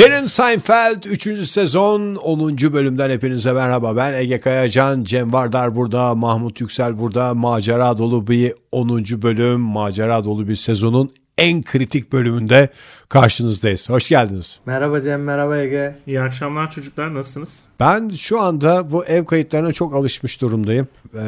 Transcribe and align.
Derin 0.00 0.24
Seinfeld 0.24 1.04
3. 1.04 1.48
sezon 1.48 2.14
10. 2.14 2.58
bölümden 2.72 3.10
hepinize 3.10 3.52
merhaba. 3.52 3.96
Ben 3.96 4.12
Ege 4.12 4.40
Kayacan, 4.40 5.04
Cem 5.04 5.32
Vardar 5.32 5.76
burada, 5.76 6.14
Mahmut 6.14 6.60
Yüksel 6.60 6.98
burada. 6.98 7.34
Macera 7.34 7.98
dolu 7.98 8.26
bir 8.26 8.52
10. 8.72 9.04
bölüm, 9.22 9.60
macera 9.60 10.24
dolu 10.24 10.48
bir 10.48 10.54
sezonun 10.56 11.10
en 11.38 11.62
kritik 11.62 12.12
bölümünde 12.12 12.68
karşınızdayız. 13.08 13.90
Hoş 13.90 14.08
geldiniz. 14.08 14.60
Merhaba 14.66 15.00
Cem, 15.00 15.24
merhaba 15.24 15.58
Ege. 15.58 15.96
İyi 16.06 16.20
akşamlar 16.20 16.70
çocuklar 16.70 17.14
nasılsınız? 17.14 17.64
Ben 17.80 18.08
şu 18.08 18.40
anda 18.40 18.90
bu 18.90 19.04
ev 19.04 19.24
kayıtlarına 19.24 19.72
çok 19.72 19.94
alışmış 19.94 20.40
durumdayım. 20.40 20.88
Ee, 21.14 21.20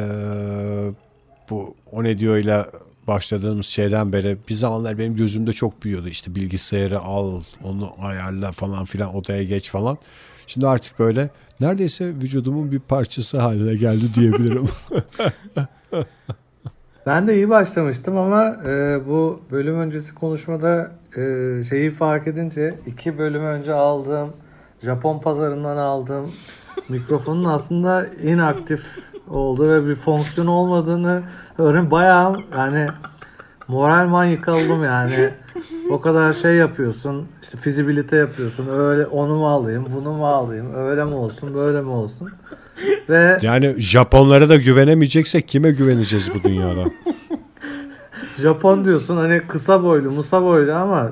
bu 1.49 1.75
o 1.91 2.03
ne 2.03 2.17
diyor 2.17 2.37
ile 2.37 2.65
başladığımız 3.07 3.65
şeyden 3.65 4.13
beri 4.13 4.37
bir 4.49 4.53
zamanlar 4.53 4.97
benim 4.97 5.15
gözümde 5.15 5.53
çok 5.53 5.83
büyüyordu. 5.83 6.07
İşte 6.07 6.35
bilgisayarı 6.35 6.99
al, 6.99 7.41
onu 7.63 7.93
ayarla 8.01 8.51
falan 8.51 8.85
filan 8.85 9.15
odaya 9.15 9.43
geç 9.43 9.71
falan. 9.71 9.97
Şimdi 10.47 10.67
artık 10.67 10.99
böyle 10.99 11.29
neredeyse 11.61 12.07
vücudumun 12.07 12.71
bir 12.71 12.79
parçası 12.79 13.41
haline 13.41 13.75
geldi 13.75 14.13
diyebilirim. 14.15 14.69
ben 17.05 17.27
de 17.27 17.35
iyi 17.35 17.49
başlamıştım 17.49 18.17
ama 18.17 18.57
e, 18.65 18.99
bu 19.07 19.41
bölüm 19.51 19.79
öncesi 19.79 20.15
konuşmada 20.15 20.91
e, 21.17 21.63
şeyi 21.69 21.91
fark 21.91 22.27
edince 22.27 22.75
iki 22.85 23.17
bölüm 23.17 23.45
önce 23.45 23.73
aldığım 23.73 24.33
Japon 24.83 25.19
pazarından 25.19 25.77
aldığım 25.77 26.31
mikrofonun 26.89 27.45
aslında 27.45 28.07
inaktif 28.07 28.85
oldu 29.33 29.69
ve 29.69 29.87
bir 29.87 29.95
fonksiyon 29.95 30.47
olmadığını 30.47 31.21
öğren 31.57 31.91
bayağı 31.91 32.37
yani 32.57 32.87
moral 33.67 34.07
manyak 34.07 34.47
aldım 34.47 34.83
yani. 34.83 35.29
O 35.89 36.01
kadar 36.01 36.33
şey 36.33 36.55
yapıyorsun. 36.55 37.27
işte 37.43 37.57
fizibilite 37.57 38.15
yapıyorsun. 38.17 38.67
Öyle 38.69 39.05
onu 39.05 39.35
mu 39.35 39.47
alayım, 39.47 39.85
bunu 39.95 40.13
mu 40.13 40.27
alayım? 40.27 40.75
Öyle 40.75 41.03
mi 41.03 41.13
olsun, 41.13 41.53
böyle 41.53 41.81
mi 41.81 41.89
olsun? 41.89 42.29
Ve 43.09 43.37
yani 43.41 43.75
Japonlara 43.77 44.49
da 44.49 44.55
güvenemeyeceksek 44.55 45.47
kime 45.47 45.71
güveneceğiz 45.71 46.29
bu 46.33 46.43
dünyada? 46.43 46.83
Japon 48.37 48.85
diyorsun 48.85 49.17
hani 49.17 49.41
kısa 49.47 49.83
boylu, 49.83 50.11
musa 50.11 50.43
boylu 50.43 50.73
ama 50.73 51.11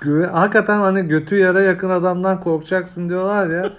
güve, 0.00 0.26
hakikaten 0.26 0.78
hani 0.78 1.08
götü 1.08 1.36
yara 1.36 1.62
yakın 1.62 1.90
adamdan 1.90 2.40
korkacaksın 2.40 3.08
diyorlar 3.08 3.50
ya. 3.50 3.72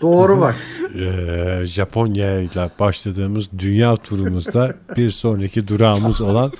Doğru 0.00 0.40
bak. 0.40 0.54
Ee, 0.94 1.66
Japonya 1.66 2.40
ile 2.40 2.70
başladığımız 2.80 3.58
dünya 3.58 3.96
turumuzda 3.96 4.74
bir 4.96 5.10
sonraki 5.10 5.68
durağımız 5.68 6.20
olan 6.20 6.52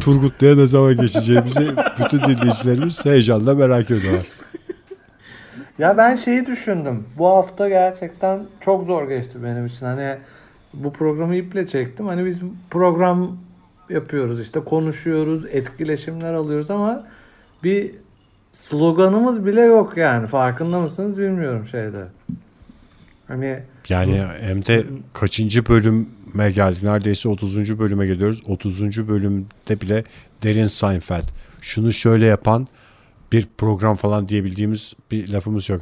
Turgutlu'ya 0.00 0.54
ne 0.56 0.66
zaman 0.66 0.96
geçeceğimizi 0.96 1.66
bütün 2.00 2.20
dinleyicilerimiz 2.20 3.04
heyecanla 3.04 3.54
merak 3.54 3.90
ediyorlar. 3.90 4.26
Ya 5.78 5.96
ben 5.96 6.16
şeyi 6.16 6.46
düşündüm. 6.46 7.04
Bu 7.18 7.26
hafta 7.26 7.68
gerçekten 7.68 8.40
çok 8.60 8.84
zor 8.84 9.08
geçti 9.08 9.38
benim 9.44 9.66
için. 9.66 9.86
Hani 9.86 10.18
bu 10.74 10.92
programı 10.92 11.36
iple 11.36 11.66
çektim. 11.66 12.06
Hani 12.06 12.26
biz 12.26 12.40
program 12.70 13.36
yapıyoruz 13.88 14.40
işte 14.40 14.60
konuşuyoruz, 14.60 15.46
etkileşimler 15.46 16.34
alıyoruz 16.34 16.70
ama 16.70 17.06
bir 17.64 17.94
sloganımız 18.52 19.46
bile 19.46 19.60
yok 19.60 19.96
yani. 19.96 20.26
Farkında 20.26 20.80
mısınız 20.80 21.20
bilmiyorum 21.20 21.66
şeyde. 21.70 22.04
Hani 23.28 23.58
yani 23.88 24.22
hem 24.40 24.66
de 24.66 24.86
kaçıncı 25.12 25.68
bölüme 25.68 26.50
geldik? 26.50 26.82
Neredeyse 26.82 27.28
30. 27.28 27.78
bölüme 27.78 28.06
geliyoruz. 28.06 28.42
30. 28.46 29.08
bölümde 29.08 29.80
bile 29.80 30.04
Derin 30.42 30.66
Seinfeld. 30.66 31.24
Şunu 31.60 31.92
şöyle 31.92 32.26
yapan 32.26 32.68
bir 33.32 33.48
program 33.58 33.96
falan 33.96 34.28
diyebildiğimiz 34.28 34.94
bir 35.10 35.28
lafımız 35.28 35.68
yok. 35.68 35.80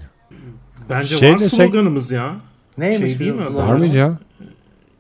Bence 0.91 1.17
şey 1.17 1.33
var 1.33 1.41
desek, 1.41 1.53
sloganımız 1.53 2.11
ya. 2.11 2.37
Neymiş 2.79 3.11
şey 3.11 3.19
değil 3.19 3.33
mi? 3.33 3.55
Var 3.55 3.77
mıydı 3.77 3.97
ya? 3.97 4.19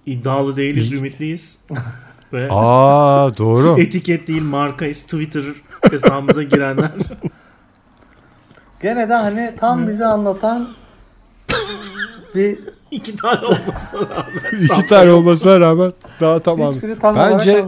İddialı 0.06 0.56
değiliz, 0.56 0.92
Bil... 0.92 0.98
ümitliyiz. 0.98 1.60
Ve 2.32 2.48
Aa 2.50 3.36
doğru. 3.36 3.80
Etiket 3.80 4.28
değil 4.28 4.42
markayız 4.42 5.02
Twitter 5.02 5.44
hesabımıza 5.90 6.42
girenler. 6.42 6.90
Gene 8.82 9.08
de 9.08 9.14
hani 9.14 9.54
tam 9.56 9.88
bizi 9.88 10.04
anlatan 10.04 10.68
bir 12.36 12.58
iki 12.90 13.16
tane 13.16 13.46
olmasına 13.46 14.00
rağmen. 14.00 14.64
iki 14.64 14.86
tane 14.86 15.12
olmasına 15.12 15.60
rağmen 15.60 15.92
daha 16.20 16.38
tamam. 16.38 16.74
Tam 17.00 17.16
Bence 17.16 17.64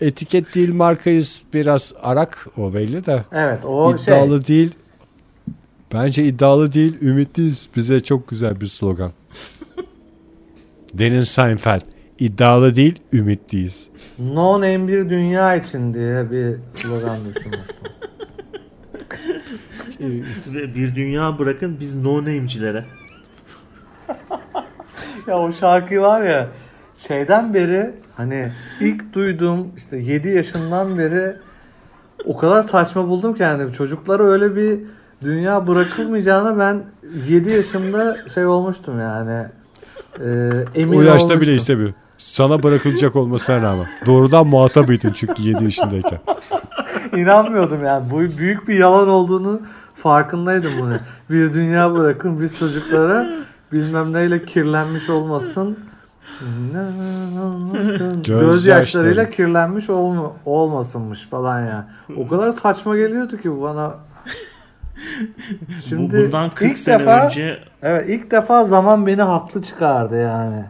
etiket 0.00 0.54
değil 0.54 0.72
markayız 0.72 1.42
biraz 1.54 1.94
arak 2.02 2.46
o 2.56 2.74
belli 2.74 3.06
de. 3.06 3.24
Evet 3.32 3.64
o 3.64 3.94
iddialı 3.94 4.44
şey. 4.44 4.46
değil. 4.46 4.70
Bence 5.92 6.24
iddialı 6.24 6.72
değil 6.72 7.02
ümitliyiz. 7.02 7.68
Bize 7.76 8.00
çok 8.00 8.28
güzel 8.28 8.60
bir 8.60 8.66
slogan. 8.66 9.12
Denin 10.94 11.22
Seinfeld. 11.22 11.82
İddialı 12.18 12.74
değil 12.74 12.98
ümitliyiz. 13.12 13.88
No 14.18 14.54
name 14.54 14.88
bir 14.88 15.10
dünya 15.10 15.56
için 15.56 15.94
diye 15.94 16.30
bir 16.30 16.56
slogan 16.74 17.16
düşünmüştüm. 17.24 17.76
bir 20.74 20.94
dünya 20.94 21.38
bırakın 21.38 21.76
biz 21.80 21.94
no 21.94 22.18
name'cilere. 22.18 22.84
ya 25.26 25.38
o 25.38 25.52
şarkı 25.52 26.00
var 26.00 26.22
ya 26.22 26.48
şeyden 26.98 27.54
beri 27.54 27.90
hani 28.16 28.52
ilk 28.80 29.12
duyduğum 29.12 29.68
işte 29.76 29.96
7 29.96 30.28
yaşından 30.28 30.98
beri 30.98 31.36
o 32.24 32.36
kadar 32.36 32.62
saçma 32.62 33.08
buldum 33.08 33.34
ki 33.34 33.42
yani 33.42 33.72
çocuklara 33.72 34.22
öyle 34.22 34.56
bir 34.56 34.80
dünya 35.22 35.66
bırakılmayacağına 35.66 36.58
ben 36.58 36.82
7 37.28 37.50
yaşında 37.50 38.16
şey 38.34 38.46
olmuştum 38.46 39.00
yani 39.00 39.46
e, 40.20 40.50
emin 40.74 40.98
O 40.98 41.02
yaşta 41.02 41.24
olmuştum. 41.24 41.40
bile 41.40 41.54
istemiyor. 41.54 41.92
Sana 42.18 42.62
bırakılacak 42.62 43.16
olmasına 43.16 43.56
rağmen. 43.56 43.86
Doğrudan 44.06 44.46
muhatabıydın 44.46 45.12
çünkü 45.12 45.42
7 45.42 45.64
yaşındayken. 45.64 46.18
İnanmıyordum 47.16 47.84
yani. 47.84 48.10
Bu 48.10 48.38
büyük 48.38 48.68
bir 48.68 48.74
yalan 48.74 49.08
olduğunu 49.08 49.60
farkındaydım 49.94 50.72
bunu. 50.80 50.96
Bir 51.30 51.52
dünya 51.52 51.94
bırakın 51.94 52.42
biz 52.42 52.58
çocuklara 52.58 53.30
bilmem 53.72 54.12
neyle 54.12 54.44
kirlenmiş 54.44 55.08
olmasın. 55.08 55.78
Göz, 58.14 58.40
Göz 58.40 58.66
yaşlarıyla 58.66 59.30
kirlenmiş 59.30 59.90
olma, 59.90 60.32
olmasınmış 60.44 61.28
falan 61.30 61.60
ya. 61.60 61.66
Yani. 61.66 62.20
O 62.20 62.28
kadar 62.28 62.50
saçma 62.50 62.96
geliyordu 62.96 63.40
ki 63.40 63.50
bu 63.50 63.62
bana. 63.62 63.94
Şimdi 65.88 66.24
bundan 66.26 66.50
40 66.50 66.70
ilk 66.70 66.78
sene 66.78 66.98
defa, 66.98 67.26
önce 67.26 67.58
Evet 67.82 68.08
ilk 68.08 68.30
defa 68.30 68.64
zaman 68.64 69.06
beni 69.06 69.22
haklı 69.22 69.62
çıkardı 69.62 70.22
yani. 70.22 70.64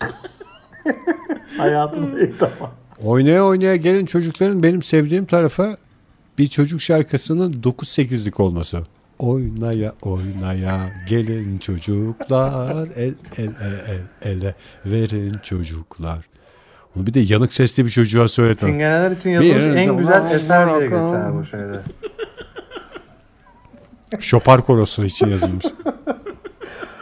Hayatımda 1.58 2.20
ilk 2.20 2.40
defa. 2.40 2.70
Oynaya 3.04 3.44
oynaya 3.44 3.76
gelin 3.76 4.06
çocukların 4.06 4.62
benim 4.62 4.82
sevdiğim 4.82 5.26
tarafa 5.26 5.76
bir 6.38 6.46
çocuk 6.46 6.80
şarkısının 6.80 7.52
9-8'lik 7.52 8.40
olması. 8.40 8.82
Oynaya 9.18 9.92
oynaya 10.02 10.80
gelin 11.08 11.58
çocuklar 11.58 12.88
el 12.96 13.14
el 13.36 13.50
el 13.60 14.00
el 14.22 14.32
ele 14.32 14.54
verin 14.86 15.36
çocuklar. 15.42 16.18
Onu 16.96 17.06
bir 17.06 17.14
de 17.14 17.20
yanık 17.20 17.52
sesli 17.52 17.84
bir 17.84 17.90
çocuğa 17.90 18.28
söyletin. 18.28 18.66
Çingeneler 18.66 19.10
için 19.10 19.30
yazılmış 19.30 19.56
bir 19.56 19.76
en 19.76 19.96
güzel 19.96 20.30
eser 20.30 20.68
diye 20.68 20.88
geçer 20.88 21.34
bu 21.34 21.44
şeyde. 21.44 21.80
Şopar 24.20 24.60
korosu 24.60 25.04
için 25.04 25.28
yazılmış. 25.28 25.64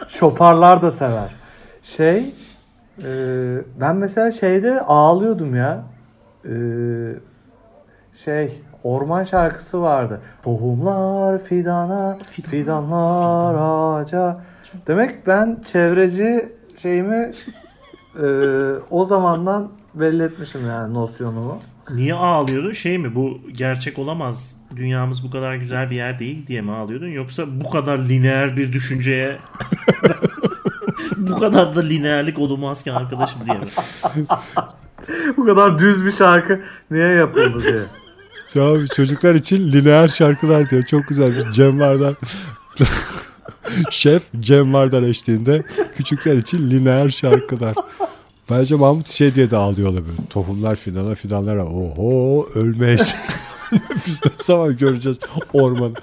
Şoparlar 0.07 0.81
da 0.81 0.91
sever. 0.91 1.29
Şey 1.83 2.17
e, 3.03 3.11
ben 3.79 3.95
mesela 3.95 4.31
şeyde 4.31 4.81
ağlıyordum 4.81 5.55
ya. 5.55 5.83
E, 6.45 6.53
şey 8.23 8.61
orman 8.83 9.23
şarkısı 9.23 9.81
vardı. 9.81 10.21
Tohumlar 10.43 11.43
fidana, 11.43 12.17
fidanlar 12.31 13.55
ağaca. 13.59 14.37
Demek 14.87 15.27
ben 15.27 15.61
çevreci 15.71 16.49
şeyimi 16.81 17.31
e, 18.21 18.25
o 18.89 19.05
zamandan 19.05 19.71
belli 19.93 20.23
etmişim 20.23 20.67
yani 20.67 20.93
nosyonumu. 20.93 21.59
Niye 21.89 22.13
ağlıyordun? 22.13 22.71
Şey 22.71 22.97
mi 22.97 23.15
bu 23.15 23.39
gerçek 23.53 23.99
olamaz. 23.99 24.57
Dünyamız 24.75 25.23
bu 25.23 25.31
kadar 25.31 25.55
güzel 25.55 25.89
bir 25.89 25.95
yer 25.95 26.19
değil 26.19 26.47
diye 26.47 26.61
mi 26.61 26.71
ağlıyordun? 26.71 27.07
Yoksa 27.07 27.43
bu 27.61 27.69
kadar 27.69 27.97
lineer 27.97 28.57
bir 28.57 28.73
düşünceye 28.73 29.35
bu 31.17 31.39
kadar 31.39 31.75
da 31.75 31.81
lineerlik 31.81 32.39
olmaz 32.39 32.83
ki 32.83 32.91
arkadaşım 32.91 33.39
diye 33.45 33.57
mi? 33.57 33.65
bu 35.37 35.45
kadar 35.45 35.79
düz 35.79 36.05
bir 36.05 36.11
şarkı 36.11 36.61
niye 36.91 37.07
yapıldı 37.07 37.63
diye. 37.63 37.81
Ya 38.53 38.87
çocuklar 38.95 39.35
için 39.35 39.71
lineer 39.71 40.07
şarkılar 40.07 40.69
diyor. 40.69 40.83
Çok 40.83 41.07
güzel 41.07 41.35
bir 41.35 41.51
Cem 41.51 41.79
Vardan. 41.79 42.15
Şef 43.89 44.23
Cem 44.39 44.73
Vardan 44.73 45.03
eşliğinde 45.03 45.63
küçükler 45.95 46.37
için 46.37 46.69
lineer 46.69 47.09
şarkılar. 47.09 47.75
Bence 48.51 48.75
Mahmut 48.75 49.09
şey 49.09 49.35
diye 49.35 49.51
de 49.51 49.57
ağlıyorlar 49.57 50.03
böyle. 50.05 50.29
Tohumlar 50.29 50.75
fidana 50.75 51.15
fidanlara. 51.15 51.65
Oho 51.65 52.47
ölmeyiz. 52.55 53.15
Biz 54.07 54.25
ne 54.25 54.31
zaman 54.37 54.77
göreceğiz 54.77 55.19
ormanı. 55.53 55.93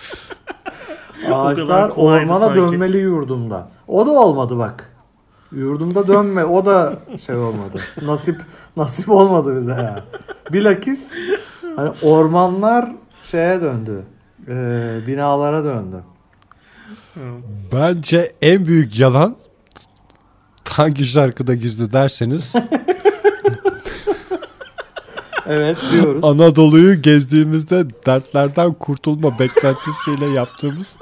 Ağaçlar 1.33 1.89
ormana 1.97 2.39
sanki. 2.39 2.56
dönmeli 2.61 2.99
yurdumda. 2.99 3.69
O 3.89 4.06
da 4.06 4.11
olmadı 4.11 4.59
bak. 4.59 4.93
Yurdumda 5.53 6.09
dönme. 6.09 6.44
O 6.44 6.67
da 6.67 6.99
şey 7.27 7.37
olmadı. 7.37 7.79
Nasip 8.03 8.41
nasip 8.77 9.11
olmadı 9.11 9.56
bize 9.56 9.71
ya. 9.73 10.05
Bilakis 10.53 11.15
hani 11.77 11.91
ormanlar 12.03 12.93
şeye 13.31 13.63
döndü. 13.63 14.03
Ee, 14.49 14.99
binalara 15.07 15.65
döndü. 15.65 15.97
Bence 17.73 18.33
en 18.43 18.67
büyük 18.67 18.99
yalan 18.99 19.37
hangi 20.69 21.05
şarkıda 21.05 21.55
gizli 21.55 21.93
derseniz 21.93 22.53
Evet 25.47 25.77
diyoruz. 25.93 26.25
Anadolu'yu 26.25 27.03
gezdiğimizde 27.03 27.83
dertlerden 28.07 28.73
kurtulma 28.73 29.39
beklentisiyle 29.39 30.27
yaptığımız 30.27 30.97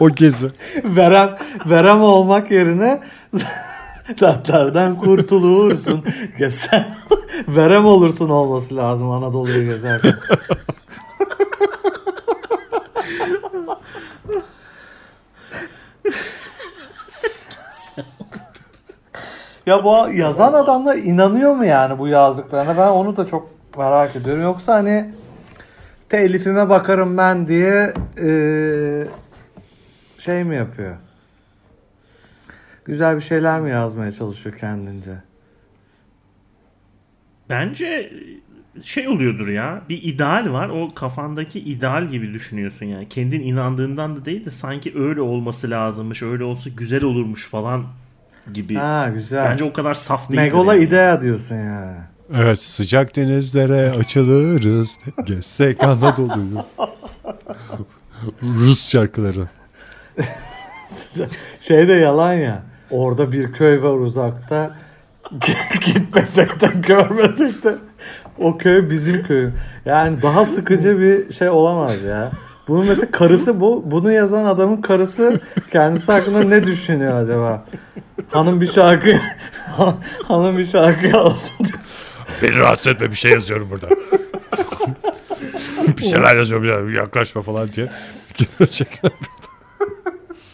o 0.00 0.10
gezi. 0.10 0.50
verem 0.84 1.36
verem 1.66 2.02
olmak 2.02 2.50
yerine 2.50 3.00
dertlerden 4.20 4.96
kurtulursun. 4.96 6.04
Gezen 6.38 6.94
verem 7.48 7.86
olursun 7.86 8.28
olması 8.28 8.76
lazım 8.76 9.10
Anadolu'yu 9.10 9.64
gezerken. 9.64 10.14
ya 19.66 19.84
bu 19.84 20.12
yazan 20.12 20.52
adamlar 20.52 20.96
inanıyor 20.96 21.52
mu 21.54 21.64
yani 21.64 21.98
bu 21.98 22.08
yazdıklarına? 22.08 22.76
Ben 22.78 22.88
onu 22.88 23.16
da 23.16 23.26
çok 23.26 23.48
merak 23.78 24.16
ediyorum. 24.16 24.42
Yoksa 24.42 24.74
hani 24.74 25.14
telifime 26.08 26.68
bakarım 26.68 27.16
ben 27.16 27.48
diye 27.48 27.92
eee, 28.18 29.06
şey 30.18 30.44
mi 30.44 30.56
yapıyor? 30.56 30.96
Güzel 32.90 33.16
bir 33.16 33.20
şeyler 33.20 33.60
mi 33.60 33.70
yazmaya 33.70 34.12
çalışıyor 34.12 34.56
kendince? 34.56 35.10
Bence 37.48 38.12
şey 38.84 39.08
oluyordur 39.08 39.48
ya. 39.48 39.82
Bir 39.88 40.02
ideal 40.02 40.52
var. 40.52 40.68
O 40.68 40.94
kafandaki 40.94 41.60
ideal 41.60 42.06
gibi 42.06 42.32
düşünüyorsun 42.32 42.86
yani. 42.86 43.08
Kendin 43.08 43.40
inandığından 43.40 44.16
da 44.16 44.24
değil 44.24 44.44
de 44.44 44.50
sanki 44.50 44.92
öyle 44.98 45.20
olması 45.20 45.70
lazımmış. 45.70 46.22
Öyle 46.22 46.44
olsa 46.44 46.70
güzel 46.70 47.04
olurmuş 47.04 47.48
falan 47.48 47.86
gibi. 48.52 48.74
Ha 48.74 49.10
güzel. 49.14 49.50
Bence 49.50 49.64
o 49.64 49.72
kadar 49.72 49.94
saf 49.94 50.28
değil. 50.28 50.40
Megola 50.40 50.76
idea 50.76 51.22
diyorsun 51.22 51.54
yani. 51.54 51.96
Evet 52.34 52.62
sıcak 52.62 53.16
denizlere 53.16 53.90
açılırız. 53.90 54.98
Gezsek 55.24 55.82
Anadolu'yu. 55.84 56.64
Rus 58.42 58.88
şarkıları. 58.88 59.48
Şey 61.60 61.88
de 61.88 61.92
yalan 61.92 62.34
ya. 62.34 62.69
Orada 62.90 63.32
bir 63.32 63.52
köy 63.52 63.82
var 63.82 63.96
uzakta. 63.96 64.76
Gitmesek 65.86 66.60
de 66.60 66.66
görmesek 66.86 67.64
de 67.64 67.74
o 68.38 68.58
köy 68.58 68.90
bizim 68.90 69.22
köy. 69.22 69.48
Yani 69.84 70.22
daha 70.22 70.44
sıkıcı 70.44 71.00
bir 71.00 71.32
şey 71.32 71.48
olamaz 71.48 72.02
ya. 72.02 72.30
Bunun 72.68 72.86
mesela 72.86 73.10
karısı 73.10 73.60
bu. 73.60 73.82
Bunu 73.86 74.12
yazan 74.12 74.44
adamın 74.44 74.80
karısı 74.80 75.40
kendisi 75.72 76.12
hakkında 76.12 76.42
ne 76.42 76.66
düşünüyor 76.66 77.22
acaba? 77.22 77.64
Hanım 78.30 78.60
bir 78.60 78.66
şarkı 78.66 79.20
hanım 80.28 80.58
bir 80.58 80.64
şarkı 80.64 81.06
yazsın. 81.06 81.66
Beni 82.42 82.58
rahatsız 82.58 82.86
etme 82.92 83.10
bir 83.10 83.16
şey 83.16 83.32
yazıyorum 83.32 83.70
burada. 83.70 83.88
bir 85.98 86.02
şeyler 86.02 86.36
yazıyorum 86.36 86.94
ya 86.94 87.00
yaklaşma 87.00 87.42
falan 87.42 87.72
diye. 87.72 87.88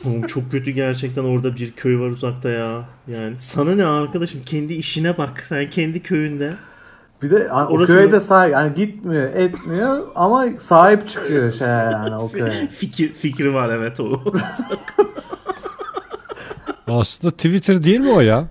Oğlum 0.07 0.23
çok 0.27 0.51
kötü 0.51 0.71
gerçekten 0.71 1.25
orada 1.25 1.57
bir 1.57 1.73
köy 1.73 1.99
var 1.99 2.09
uzakta 2.09 2.49
ya. 2.51 2.85
Yani 3.09 3.35
sana 3.39 3.75
ne 3.75 3.85
arkadaşım 3.87 4.41
kendi 4.47 4.75
işine 4.75 5.19
bak. 5.19 5.45
Sen 5.49 5.71
kendi 5.71 6.03
köyünde. 6.03 6.53
Bir 7.23 7.31
de 7.31 7.49
hani 7.49 7.69
o 7.69 7.73
Orası- 7.73 7.95
köyde 7.95 8.21
sahip 8.21 8.53
yani 8.53 8.75
gitmiyor 8.75 9.35
etmiyor 9.35 10.07
ama 10.15 10.47
sahip 10.59 11.09
çıkıyor 11.09 11.53
şey 11.53 11.69
yani 11.69 12.17
o 12.17 12.31
köye. 12.31 12.69
Fikir 12.71 13.15
fikri 13.15 13.55
var 13.55 13.69
evet 13.69 14.01
o. 14.01 14.23
Aslında 16.87 17.31
Twitter 17.37 17.85
değil 17.85 18.01
mi 18.01 18.11
o 18.11 18.21
ya? 18.21 18.45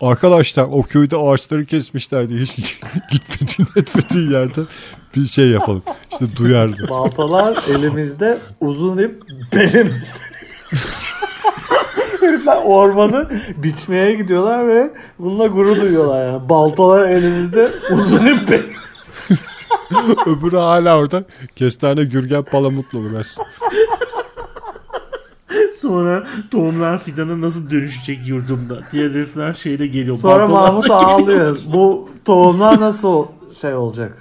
Arkadaşlar 0.00 0.64
o 0.64 0.82
köyde 0.82 1.16
ağaçları 1.16 1.64
kesmişlerdi. 1.64 2.36
Hiç 2.40 2.56
gitmediğin 3.10 3.68
etmediğin 3.76 4.30
yerde 4.30 4.60
bir 5.16 5.26
şey 5.26 5.48
yapalım. 5.48 5.82
İşte 6.12 6.24
duyardı. 6.36 6.86
Baltalar 6.88 7.58
elimizde, 7.68 8.38
uzun 8.60 8.98
ip 8.98 9.22
belimizde. 9.54 10.18
Herifler 12.20 12.62
ormanı 12.64 13.30
biçmeye 13.56 14.14
gidiyorlar 14.14 14.68
ve 14.68 14.90
bununla 15.18 15.46
gurur 15.46 15.80
duyuyorlar 15.80 16.26
yani. 16.26 16.48
Baltalar 16.48 17.08
elimizde, 17.08 17.68
uzun 17.90 18.26
ip 18.26 18.48
belimizde. 18.48 18.78
Öbürü 20.26 20.56
hala 20.56 20.98
orada. 20.98 21.24
Kestane 21.56 22.04
Gürgen 22.04 22.42
Palamutlu 22.42 22.98
uğraşsın. 22.98 23.44
Sonra 25.80 26.26
tohumlar 26.50 27.02
fidana 27.02 27.40
nasıl 27.40 27.70
dönüşecek 27.70 28.28
yurdumda? 28.28 28.80
Diğer 28.92 29.10
herifler 29.10 29.52
şeyle 29.52 29.86
geliyor. 29.86 30.16
Sonra 30.16 30.46
Mahmut 30.46 30.90
ağlıyor. 30.90 31.58
Bu 31.72 32.10
tohumlar 32.24 32.80
nasıl 32.80 33.26
şey 33.60 33.74
olacak? 33.74 34.18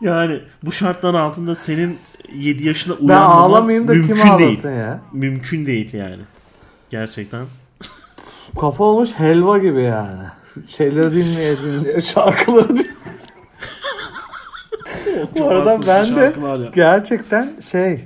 Yani 0.00 0.40
bu 0.62 0.72
şartlar 0.72 1.14
altında 1.14 1.54
senin 1.54 1.98
7 2.34 2.66
yaşında 2.66 2.94
Ben 3.00 3.04
uyanmaman 3.06 3.36
ağlamayayım 3.36 3.88
da 3.88 3.92
kim 3.92 4.00
mümkün 4.02 4.28
ağlasın 4.28 4.38
değil. 4.38 4.64
ya? 4.64 5.00
Mümkün 5.12 5.66
değil 5.66 5.92
yani. 5.94 6.22
Gerçekten. 6.90 7.46
Kafa 8.60 8.84
olmuş 8.84 9.10
helva 9.16 9.58
gibi 9.58 9.82
yani. 9.82 10.22
Şeyleri 10.68 11.12
dinleye 11.14 11.56
dinleye 11.58 12.00
şarkıları 12.00 12.68
dinleye. 12.68 12.96
Bu 15.38 15.48
arada 15.48 15.86
ben 15.86 16.04
de 16.16 16.20
şarkılar 16.20 16.58
ya. 16.58 16.70
gerçekten 16.74 17.52
şey 17.70 18.04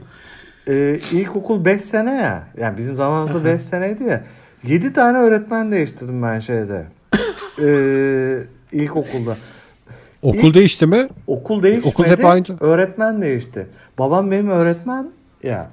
e, 0.68 0.98
ilkokul 1.12 1.64
5 1.64 1.80
sene 1.80 2.12
ya. 2.12 2.42
Yani 2.58 2.78
bizim 2.78 2.96
zamanımızda 2.96 3.44
5 3.44 3.60
seneydi 3.60 4.04
ya. 4.04 4.24
7 4.64 4.92
tane 4.92 5.18
öğretmen 5.18 5.72
değiştirdim 5.72 6.22
ben 6.22 6.40
şeyde. 6.40 6.84
e, 7.62 7.68
ilkokulda. 8.72 9.36
Okul 10.22 10.54
değişti 10.54 10.86
mi? 10.86 11.08
Okul 11.26 11.62
değişmedi. 11.62 11.88
Okul 11.88 12.04
hep 12.04 12.24
aynı. 12.24 12.44
Öğretmen 12.60 13.22
değişti. 13.22 13.66
Babam 13.98 14.30
benim 14.30 14.50
öğretmen 14.50 15.10
ya. 15.42 15.70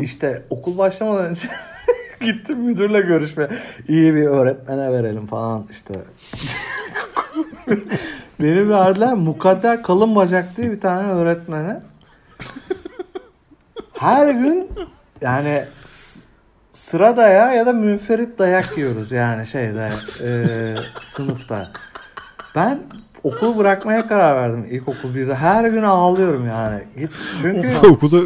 İşte 0.00 0.42
okul 0.50 0.78
başlamadan 0.78 1.24
önce 1.24 1.48
gittim 2.20 2.58
müdürle 2.58 3.00
görüşme. 3.00 3.48
İyi 3.88 4.14
bir 4.14 4.26
öğretmene 4.26 4.92
verelim 4.92 5.26
falan 5.26 5.66
işte. 5.70 5.94
Beni 8.40 8.68
verdiler 8.70 9.14
Mukadder 9.14 9.82
Kalın 9.82 10.14
Bacak 10.16 10.56
diye 10.56 10.70
bir 10.70 10.80
tane 10.80 11.12
öğretmene. 11.12 11.80
Her 13.98 14.28
gün 14.28 14.68
yani 15.20 15.64
sıra 16.72 17.16
dayağı 17.16 17.56
ya 17.56 17.66
da 17.66 17.72
münferit 17.72 18.38
dayak 18.38 18.78
yiyoruz 18.78 19.12
yani 19.12 19.46
şeyde 19.46 19.90
e, 20.22 20.30
sınıfta. 21.02 21.68
Ben 22.54 22.80
okul 23.22 23.58
bırakmaya 23.58 24.08
karar 24.08 24.36
verdim 24.36 24.66
ilkokul 24.70 25.14
birde. 25.14 25.34
Her 25.34 25.64
gün 25.70 25.82
ağlıyorum 25.82 26.46
yani. 26.46 26.82
Git 26.98 27.10
çünkü 27.42 27.72
Okulu 27.88 28.24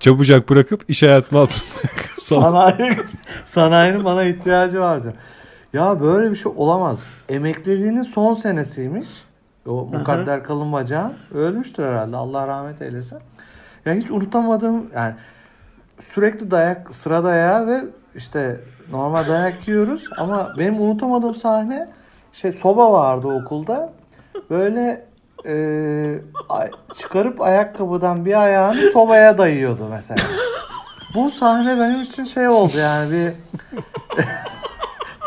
çabucak 0.00 0.50
bırakıp 0.50 0.84
iş 0.88 1.02
hayatına 1.02 1.42
atılmak. 1.42 2.04
sanayi 2.20 2.96
sanayinin 3.44 4.04
bana 4.04 4.24
ihtiyacı 4.24 4.80
vardı. 4.80 5.14
Ya 5.72 6.00
böyle 6.00 6.30
bir 6.30 6.36
şey 6.36 6.52
olamaz. 6.56 7.02
Emekliliğinin 7.28 8.02
son 8.02 8.34
senesiymiş. 8.34 9.08
O 9.66 9.84
mukadder 9.92 10.44
kalın 10.44 10.72
bacağın. 10.72 11.12
Ölmüştür 11.34 11.84
herhalde. 11.84 12.16
Allah 12.16 12.46
rahmet 12.48 12.82
eylesin. 12.82 13.18
Ya 13.86 13.94
hiç 13.94 14.10
unutamadığım 14.10 14.90
yani 14.94 15.14
sürekli 16.02 16.50
dayak 16.50 16.94
sıra 16.94 17.24
dayağı 17.24 17.66
ve 17.66 17.84
işte 18.16 18.60
normal 18.90 19.28
dayak 19.28 19.68
yiyoruz 19.68 20.04
ama 20.18 20.52
benim 20.58 20.80
unutamadığım 20.80 21.34
sahne 21.34 21.88
şey 22.32 22.52
soba 22.52 22.92
vardı 22.92 23.28
okulda. 23.28 23.92
Böyle 24.50 25.06
e, 25.46 25.54
çıkarıp 26.94 27.40
ayakkabıdan 27.40 28.24
bir 28.24 28.42
ayağını 28.42 28.90
sobaya 28.92 29.38
dayıyordu 29.38 29.88
mesela. 29.90 30.22
Bu 31.14 31.30
sahne 31.30 31.78
benim 31.78 32.02
için 32.02 32.24
şey 32.24 32.48
oldu 32.48 32.76
yani 32.78 33.12
bir 33.12 33.32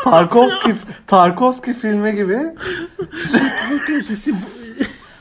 Tarkovski 0.04 0.74
Tarkovski 1.06 1.74
filmi 1.74 2.14
gibi 2.14 2.54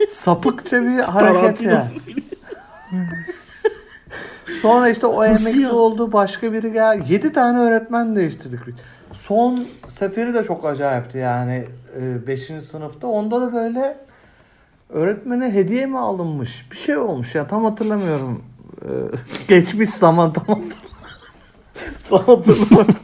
sapıkça 0.10 0.82
bir 0.82 1.00
hareket 1.00 1.40
Tarantino 1.40 1.72
yani. 1.72 1.90
Sonra 4.62 4.90
işte 4.90 5.08
o 5.08 5.24
Nasıl 5.24 5.46
emekli 5.50 5.62
ya? 5.62 5.72
oldu 5.72 6.14
başka 6.14 6.54
biri 6.54 6.74
gel. 6.74 7.02
7 7.10 7.34
tane 7.34 7.60
öğretmen 7.60 8.16
değiştirdik. 8.16 8.60
Son 9.14 9.60
seferi 9.88 10.34
de 10.34 10.44
çok 10.44 10.66
acayipti 10.66 11.18
yani 11.18 11.66
5. 12.28 12.52
sınıfta. 12.64 13.08
Onda 13.08 13.42
da 13.42 13.54
böyle 13.54 13.98
öğretmene 14.90 15.54
hediye 15.54 15.86
mi 15.86 16.00
alınmış? 16.00 16.72
Bir 16.72 16.78
şey 16.78 16.98
olmuş 16.98 17.36
ya 17.36 17.48
tam 17.48 17.64
hatırlamıyorum. 17.66 18.44
Ee, 18.82 18.88
geçmiş 19.48 19.90
zaman 19.90 20.34
tam 20.34 20.46
hatırlamıyorum. 20.46 20.88
tam 22.10 22.20
hatırlamıyorum. 22.26 22.96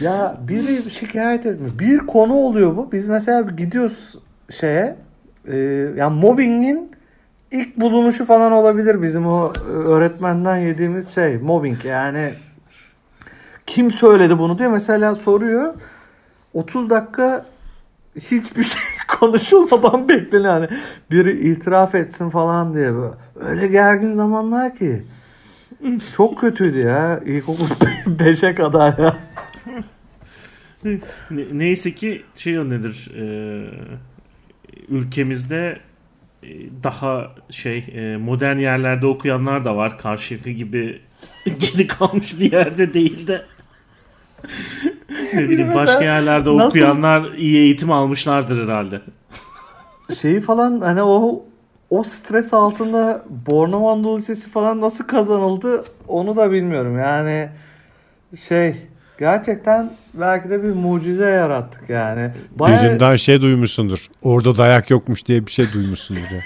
ya 0.00 0.36
biri 0.48 0.90
şikayet 0.90 1.46
etmiş. 1.46 1.78
Bir 1.78 1.98
konu 1.98 2.34
oluyor 2.34 2.76
bu. 2.76 2.92
Biz 2.92 3.06
mesela 3.08 3.40
gidiyoruz 3.40 4.18
şeye 4.50 4.96
e, 5.48 5.56
yani 5.96 6.20
mobbingin 6.20 6.90
ilk 7.60 7.76
bulunuşu 7.76 8.24
falan 8.24 8.52
olabilir. 8.52 9.02
Bizim 9.02 9.26
o 9.26 9.52
e, 9.56 9.70
öğretmenden 9.70 10.56
yediğimiz 10.56 11.14
şey 11.14 11.36
mobbing. 11.36 11.84
Yani 11.84 12.34
kim 13.66 13.90
söyledi 13.90 14.38
bunu 14.38 14.58
diyor. 14.58 14.70
Mesela 14.70 15.14
soruyor 15.14 15.74
30 16.54 16.90
dakika 16.90 17.46
hiçbir 18.16 18.62
şey 18.62 18.82
konuşulmadan 19.18 20.08
bekleniyor 20.08 20.52
hani 20.52 20.68
biri 21.10 21.50
itiraf 21.50 21.94
etsin 21.94 22.30
falan 22.30 22.74
diye 22.74 22.94
böyle. 22.94 23.14
öyle 23.40 23.66
gergin 23.66 24.14
zamanlar 24.14 24.74
ki. 24.74 25.02
Çok 26.16 26.40
kötüydü 26.40 26.78
ya. 26.78 27.20
İlkokul 27.24 27.64
5'e 28.06 28.54
kadar 28.54 28.98
ya. 28.98 29.16
Ne- 30.84 31.00
neyse 31.52 31.94
ki 31.94 32.24
şey 32.34 32.54
nedir 32.54 33.10
e, 33.16 33.24
ülkemizde 34.88 35.78
daha 36.82 37.32
şey 37.50 37.78
e, 37.94 38.16
modern 38.16 38.56
yerlerde 38.58 39.06
okuyanlar 39.06 39.64
da 39.64 39.76
var. 39.76 39.98
Karşıyaka 39.98 40.50
gibi 40.50 41.00
geri 41.44 41.86
kalmış 41.86 42.40
bir 42.40 42.52
yerde 42.52 42.94
değil 42.94 43.26
de 43.26 43.42
ne 45.34 45.48
bileyim 45.48 45.74
başka 45.74 46.04
yerlerde 46.04 46.56
nasıl- 46.56 46.68
okuyanlar 46.68 47.32
iyi 47.32 47.58
eğitim 47.58 47.92
almışlardır 47.92 48.64
herhalde. 48.64 49.00
şeyi 50.20 50.40
falan 50.40 50.80
hani 50.80 51.02
o 51.02 51.44
o 51.90 52.02
stres 52.02 52.54
altında 52.54 53.24
Bornova 53.46 54.16
Lisesi 54.16 54.50
falan 54.50 54.80
nasıl 54.80 55.06
kazanıldı 55.06 55.84
onu 56.08 56.36
da 56.36 56.52
bilmiyorum. 56.52 56.98
Yani 56.98 57.48
şey 58.48 58.76
gerçekten 59.18 59.90
belki 60.14 60.50
de 60.50 60.62
bir 60.62 60.68
mucize 60.68 61.24
yarattık 61.30 61.90
yani. 61.90 62.30
Bayağı 62.58 62.82
Birinden 62.84 63.16
şey 63.16 63.40
duymuşsundur. 63.42 64.06
Orada 64.22 64.56
dayak 64.56 64.90
yokmuş 64.90 65.26
diye 65.26 65.46
bir 65.46 65.50
şey 65.52 65.64
duymuşsundur. 65.74 66.20
ya. 66.20 66.40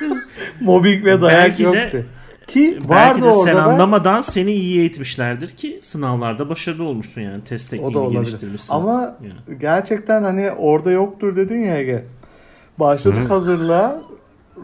mobbing 0.60 1.04
ve 1.04 1.20
dayak 1.20 1.38
Belki 1.48 1.58
de- 1.58 1.62
yoktu. 1.62 2.06
Ki 2.46 2.78
Belki 2.90 3.22
de 3.22 3.32
sen 3.32 3.56
da 3.56 3.62
anlamadan 3.62 4.20
seni 4.20 4.52
iyi 4.52 4.80
eğitmişlerdir 4.80 5.48
ki 5.48 5.78
sınavlarda 5.82 6.48
başarılı 6.48 6.84
olmuşsun 6.84 7.20
yani 7.20 7.44
test 7.44 7.68
o 7.68 7.70
tekniğini 7.70 7.94
da 7.94 7.98
olabilir. 7.98 8.20
geliştirmişsin. 8.20 8.74
Ama 8.74 9.16
Yani. 9.22 9.58
gerçekten 9.60 10.22
hani 10.22 10.50
orada 10.50 10.90
yoktur 10.90 11.36
dedin 11.36 11.58
ya 11.64 11.78
Ege. 11.78 12.04
Başladık 12.78 13.30
hazırlığa. 13.30 14.02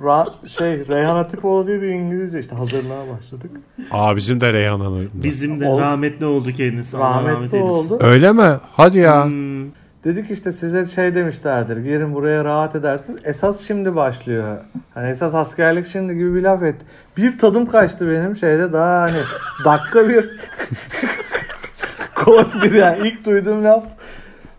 Ra- 0.02 0.48
şey 0.48 0.88
Reyhan 0.88 1.14
Hatipoğlu 1.16 1.66
diye 1.66 1.82
bir 1.82 1.88
İngilizce 1.88 2.40
işte 2.40 2.56
hazırlığa 2.56 3.08
başladık. 3.16 3.50
Aa 3.90 4.16
bizim 4.16 4.40
de 4.40 4.52
Reyhan 4.52 4.80
Hanım. 4.80 5.10
Bizim 5.14 5.60
de 5.60 5.66
Ol- 5.66 5.80
rahmetli 5.80 6.26
oldu 6.26 6.52
kendisi. 6.52 6.96
Allah 6.96 7.10
rahmet 7.16 7.32
Rahmetli 7.34 7.56
eylesin. 7.58 7.94
oldu. 7.94 7.98
Öyle 8.04 8.32
mi? 8.32 8.56
Hadi 8.72 8.98
ya. 8.98 9.24
Hmm, 9.24 9.68
Dedik 10.04 10.30
işte 10.30 10.52
size 10.52 10.86
şey 10.86 11.14
demişlerdir. 11.14 11.76
Girin 11.76 12.14
buraya 12.14 12.44
rahat 12.44 12.74
edersiniz. 12.76 13.20
Esas 13.24 13.66
şimdi 13.66 13.96
başlıyor. 13.96 14.56
Hani 14.94 15.08
esas 15.08 15.34
askerlik 15.34 15.86
şimdi 15.86 16.14
gibi 16.14 16.34
bir 16.34 16.42
laf 16.42 16.62
et. 16.62 16.76
Bir 17.16 17.38
tadım 17.38 17.66
kaçtı 17.66 18.10
benim 18.10 18.36
şeyde 18.36 18.72
daha 18.72 19.00
hani 19.02 19.18
dakika 19.64 20.08
bir 20.08 20.30
gol 22.24 22.44
bir 22.62 22.72
yani 22.72 23.08
ilk 23.08 23.26
duyduğum 23.26 23.64
laf. 23.64 23.84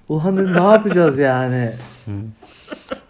Ulan 0.09 0.37
dedim, 0.37 0.53
ne 0.53 0.63
yapacağız 0.63 1.17
yani? 1.19 1.71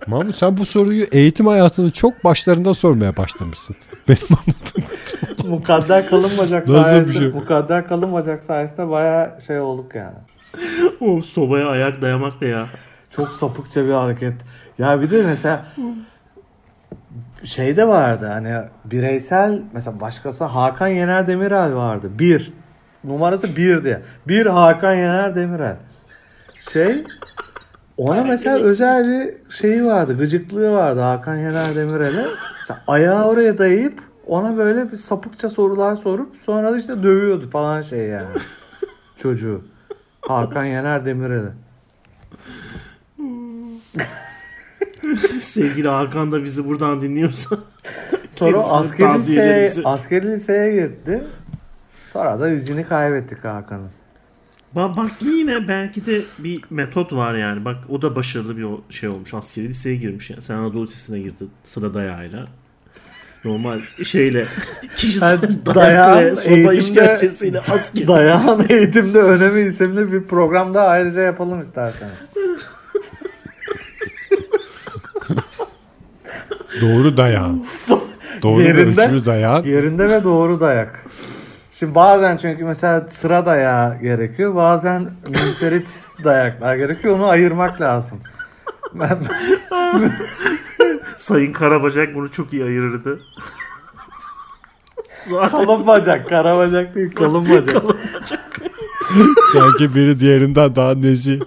Mahmut 0.09 0.35
sen 0.35 0.57
bu 0.57 0.65
soruyu 0.65 1.05
eğitim 1.11 1.47
hayatının 1.47 1.89
çok 1.91 2.23
başlarında 2.23 2.73
sormaya 2.73 3.17
başlamışsın. 3.17 3.75
Benim 4.07 4.19
anladığım. 4.31 5.51
Mukadder 5.51 6.09
kalın 6.09 6.31
bacak 6.37 6.67
Nasıl 6.67 6.79
bir 6.79 6.83
sayesinde, 6.83 7.17
şey? 7.17 7.27
mukadder 7.27 7.87
kalın 7.87 8.13
bacak 8.13 8.43
sayesinde 8.43 8.89
baya 8.89 9.37
şey 9.47 9.59
olduk 9.59 9.95
yani. 9.95 10.15
o 10.99 11.21
sobaya 11.21 11.67
ayak 11.67 12.01
dayamak 12.01 12.41
da 12.41 12.45
ya. 12.45 12.67
Çok 13.15 13.29
sapıkça 13.29 13.85
bir 13.85 13.91
hareket. 13.91 14.33
Ya 14.79 15.01
bir 15.01 15.11
de 15.11 15.23
mesela 15.23 15.65
şey 17.43 17.77
de 17.77 17.87
vardı 17.87 18.27
hani 18.27 18.55
bireysel 18.85 19.61
mesela 19.73 19.99
başkası 19.99 20.43
Hakan 20.43 20.87
Yener 20.87 21.27
Demirel 21.27 21.75
vardı. 21.75 22.09
Bir. 22.19 22.53
Numarası 23.03 23.55
bir 23.55 23.83
diye. 23.83 24.01
Bir 24.27 24.45
Hakan 24.45 24.95
Yener 24.95 25.35
Demirel. 25.35 25.75
Şey 26.73 27.03
ona 27.99 28.23
mesela 28.23 28.59
özel 28.59 29.07
bir 29.07 29.53
şeyi 29.53 29.85
vardı. 29.85 30.17
Gıcıklığı 30.17 30.71
vardı 30.71 30.99
Hakan 30.99 31.35
Yener 31.35 31.75
Demirel'e. 31.75 32.25
Mesela 32.59 32.81
ayağı 32.87 33.27
oraya 33.27 33.57
dayayıp 33.57 34.01
ona 34.27 34.57
böyle 34.57 34.91
bir 34.91 34.97
sapıkça 34.97 35.49
sorular 35.49 35.95
sorup 35.95 36.35
sonra 36.45 36.71
da 36.71 36.77
işte 36.77 37.03
dövüyordu 37.03 37.49
falan 37.49 37.81
şey 37.81 38.07
yani. 38.07 38.27
Çocuğu. 39.17 39.61
Hakan 40.21 40.65
Yener 40.65 41.05
Demirel'e. 41.05 41.51
Sevgili 45.41 45.87
Hakan 45.87 46.31
da 46.31 46.43
bizi 46.43 46.67
buradan 46.67 47.01
dinliyorsa. 47.01 47.57
Sonra 48.31 48.59
askeri 48.59 49.13
liseye, 49.13 49.71
askeri 49.85 50.31
liseye 50.31 50.87
gitti. 50.87 51.23
Sonra 52.05 52.39
da 52.39 52.49
izini 52.49 52.87
kaybettik 52.87 53.43
Hakan'ın. 53.43 53.98
Bak, 54.75 54.97
bak 54.97 55.11
yine 55.21 55.67
belki 55.67 56.05
de 56.05 56.21
bir 56.39 56.61
metot 56.69 57.13
var 57.13 57.33
yani. 57.33 57.65
Bak 57.65 57.77
o 57.89 58.01
da 58.01 58.15
başarılı 58.15 58.57
bir 58.57 58.93
şey 58.93 59.09
olmuş. 59.09 59.33
Askeri 59.33 59.67
liseye 59.67 59.95
girmiş 59.95 60.29
yani. 60.29 60.41
Sen 60.41 60.55
Anadolu 60.55 60.83
Lisesi'ne 60.85 61.19
girdin 61.19 61.49
sıra 61.63 61.93
dayağıyla. 61.93 62.47
Normal 63.45 63.79
şeyle 64.03 64.45
kişisel 64.95 65.39
dayağın 65.65 66.33
sopa 66.33 66.49
eğitimde- 66.49 66.77
işkencesiyle 66.77 67.59
askeri. 67.59 68.07
Dayağın 68.07 68.65
eğitimde 68.69 69.19
önemi 69.19 69.61
isimli 69.61 70.11
bir 70.11 70.23
programda 70.23 70.81
ayrıca 70.81 71.21
yapalım 71.21 71.61
isterseniz. 71.61 72.13
Doğru 76.81 77.17
dayağın. 77.17 77.65
Doğru 78.41 78.61
Yerinde- 78.61 79.01
ölçülü 79.01 79.25
dayağın. 79.25 79.63
Yerinde 79.65 80.09
ve 80.09 80.23
doğru 80.23 80.59
dayak. 80.59 81.05
Şimdi 81.79 81.95
bazen 81.95 82.37
çünkü 82.37 82.63
mesela 82.63 83.05
sıra 83.09 83.45
dayağı 83.45 84.01
gerekiyor. 84.01 84.55
Bazen 84.55 85.11
münferit 85.27 85.87
dayaklar 86.23 86.75
gerekiyor. 86.75 87.15
Onu 87.15 87.27
ayırmak 87.27 87.81
lazım. 87.81 88.19
Ben, 88.93 89.19
Sayın 91.17 91.53
Karabacak 91.53 92.15
bunu 92.15 92.31
çok 92.31 92.53
iyi 92.53 92.63
ayırırdı. 92.63 93.19
Kalın 95.51 95.87
bacak. 95.87 96.29
Kara 96.29 96.57
bacak 96.57 96.95
değil. 96.95 97.15
Kalın 97.15 97.49
bacak. 97.49 97.83
Sanki 99.53 99.95
biri 99.95 100.19
diğerinden 100.19 100.75
daha 100.75 100.93
nezih. 100.93 101.41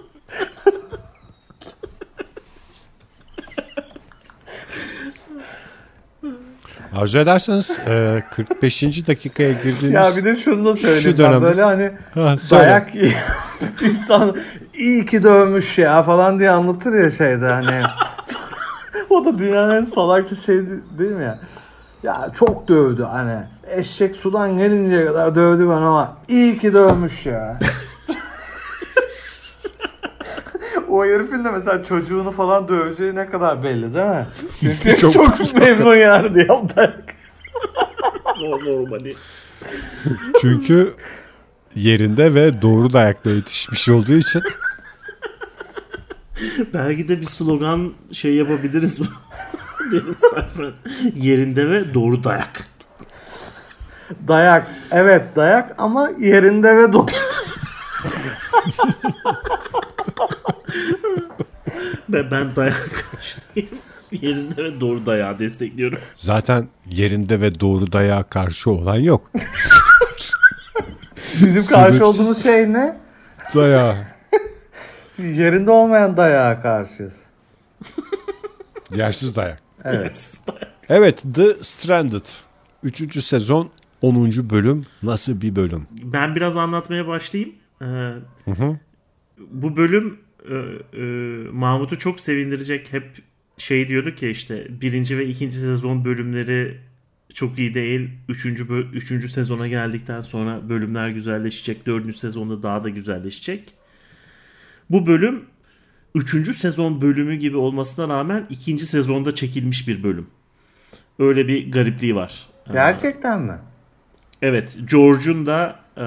Arzu 6.95 7.17
ederseniz 7.19 7.79
e, 7.89 8.23
45. 8.35 9.07
dakikaya 9.07 9.51
girdiğimiz... 9.51 9.91
ya 9.91 10.09
bir 10.17 10.23
de 10.23 10.35
şunu 10.35 10.65
da 10.65 10.75
söyleyeyim. 10.75 11.01
Şu 11.01 11.09
ben 11.09 11.17
dönemde- 11.31 11.41
böyle 11.41 11.61
hani 11.63 11.91
Ha, 12.13 12.37
söyle. 12.37 12.63
dayak 12.63 12.89
insan 13.81 14.35
iyi 14.73 15.05
ki 15.05 15.23
dövmüş 15.23 15.77
ya 15.77 16.03
falan 16.03 16.39
diye 16.39 16.49
anlatır 16.51 16.93
ya 17.03 17.11
şeyde 17.11 17.45
hani. 17.47 17.81
o 19.09 19.25
da 19.25 19.37
dünyanın 19.37 19.75
en 19.75 19.83
salakça 19.83 20.35
şey 20.35 20.55
değil 20.97 21.11
mi 21.11 21.23
ya? 21.23 21.39
Ya 22.03 22.31
çok 22.35 22.67
dövdü 22.67 23.03
hani. 23.03 23.39
Eşek 23.69 24.15
sudan 24.15 24.57
gelinceye 24.57 25.05
kadar 25.05 25.35
dövdü 25.35 25.63
ben 25.69 25.73
ama 25.73 26.17
iyi 26.27 26.57
ki 26.59 26.73
dövmüş 26.73 27.25
ya. 27.25 27.59
O 30.93 31.05
herifin 31.05 31.45
de 31.45 31.51
mesela 31.51 31.83
çocuğunu 31.83 32.31
falan 32.31 32.67
döveceği 32.67 33.15
ne 33.15 33.25
kadar 33.25 33.63
belli 33.63 33.93
değil 33.93 34.05
mi? 34.05 34.27
Çünkü 34.59 34.97
Çok- 34.97 35.13
çok, 35.13 35.53
memnun 35.53 35.95
yani 35.95 36.35
diye 36.35 36.47
normali. 38.65 39.15
Çünkü 40.41 40.93
yerinde 41.75 42.33
ve 42.33 42.61
doğru 42.61 42.93
dayakla 42.93 43.31
yetişmiş 43.31 43.89
olduğu 43.89 44.13
için 44.13 44.41
Belki 46.73 47.07
de 47.07 47.21
bir 47.21 47.25
slogan 47.25 47.93
şey 48.11 48.33
yapabiliriz 48.33 48.99
bu. 48.99 49.03
Yerinde 51.15 51.69
ve 51.69 51.93
doğru 51.93 52.23
dayak. 52.23 52.67
Dayak. 54.27 54.67
Evet 54.91 55.35
dayak 55.35 55.75
ama 55.77 56.09
yerinde 56.19 56.77
ve 56.77 56.93
doğru. 56.93 57.07
Ben, 62.09 62.31
ben 62.31 62.55
dayak 62.55 62.89
karşıyım. 63.11 63.69
Yerinde 64.11 64.63
ve 64.63 64.79
doğru 64.79 65.05
dayağı 65.05 65.39
destekliyorum. 65.39 65.99
zaten 66.15 66.67
yerinde 66.91 67.41
ve 67.41 67.59
doğru 67.59 67.91
dayağa 67.91 68.23
karşı 68.23 68.71
olan 68.71 68.95
yok. 68.95 69.31
Bizim 71.41 71.65
karşı 71.65 71.93
Sebepsiz. 71.97 72.01
olduğumuz 72.01 72.43
şey 72.43 72.73
ne? 72.73 72.97
Dayağı. 73.55 73.95
Yerinde 75.17 75.71
olmayan 75.71 76.17
dayağa 76.17 76.61
karşıyız. 76.61 77.15
Yersiz 78.95 79.35
dayak. 79.35 79.59
Evet. 79.83 80.39
Evet 80.89 81.23
The 81.35 81.53
Stranded. 81.61 82.25
Üçüncü 82.83 83.21
sezon 83.21 83.69
10. 84.01 84.49
bölüm. 84.49 84.85
Nasıl 85.03 85.41
bir 85.41 85.55
bölüm? 85.55 85.87
Ben 85.91 86.35
biraz 86.35 86.57
anlatmaya 86.57 87.07
başlayayım. 87.07 87.55
Ee, 87.81 87.85
Bu 89.39 89.75
bölüm 89.77 90.19
e, 90.49 90.55
e, 90.99 91.03
Mahmut'u 91.51 91.99
çok 91.99 92.19
sevindirecek. 92.19 92.93
Hep 92.93 93.03
şey 93.57 93.87
diyordu 93.87 94.15
ki 94.15 94.29
işte 94.29 94.67
birinci 94.81 95.17
ve 95.17 95.25
ikinci 95.25 95.57
sezon 95.57 96.05
bölümleri 96.05 96.77
çok 97.33 97.59
iyi 97.59 97.73
değil. 97.73 98.09
Üçüncü, 98.29 98.63
üçüncü 98.93 99.29
sezona 99.29 99.67
geldikten 99.67 100.21
sonra 100.21 100.69
bölümler 100.69 101.09
güzelleşecek. 101.09 101.85
Dördüncü 101.85 102.17
sezonda 102.17 102.63
daha 102.63 102.83
da 102.83 102.89
güzelleşecek. 102.89 103.73
Bu 104.89 105.05
bölüm 105.05 105.43
üçüncü 106.15 106.53
sezon 106.53 107.01
bölümü 107.01 107.35
gibi 107.35 107.57
olmasına 107.57 108.13
rağmen 108.15 108.45
ikinci 108.49 108.85
sezonda 108.85 109.35
çekilmiş 109.35 109.87
bir 109.87 110.03
bölüm. 110.03 110.27
Öyle 111.19 111.47
bir 111.47 111.71
garipliği 111.71 112.15
var. 112.15 112.47
Gerçekten 112.71 113.41
mi? 113.41 113.57
Evet, 114.41 114.77
George'un 114.91 115.45
da 115.45 115.79
e, 115.97 116.05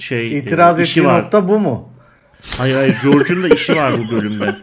şey 0.00 0.38
İtiraz 0.38 0.80
e, 0.80 0.82
ettiği 0.82 1.04
var. 1.04 1.22
nokta 1.22 1.48
bu 1.48 1.58
mu? 1.58 1.93
Hayır 2.58 2.74
hayır 2.76 2.96
George'un 3.02 3.42
da 3.42 3.48
işi 3.48 3.76
var 3.76 3.92
bu 3.98 4.10
bölümde. 4.16 4.54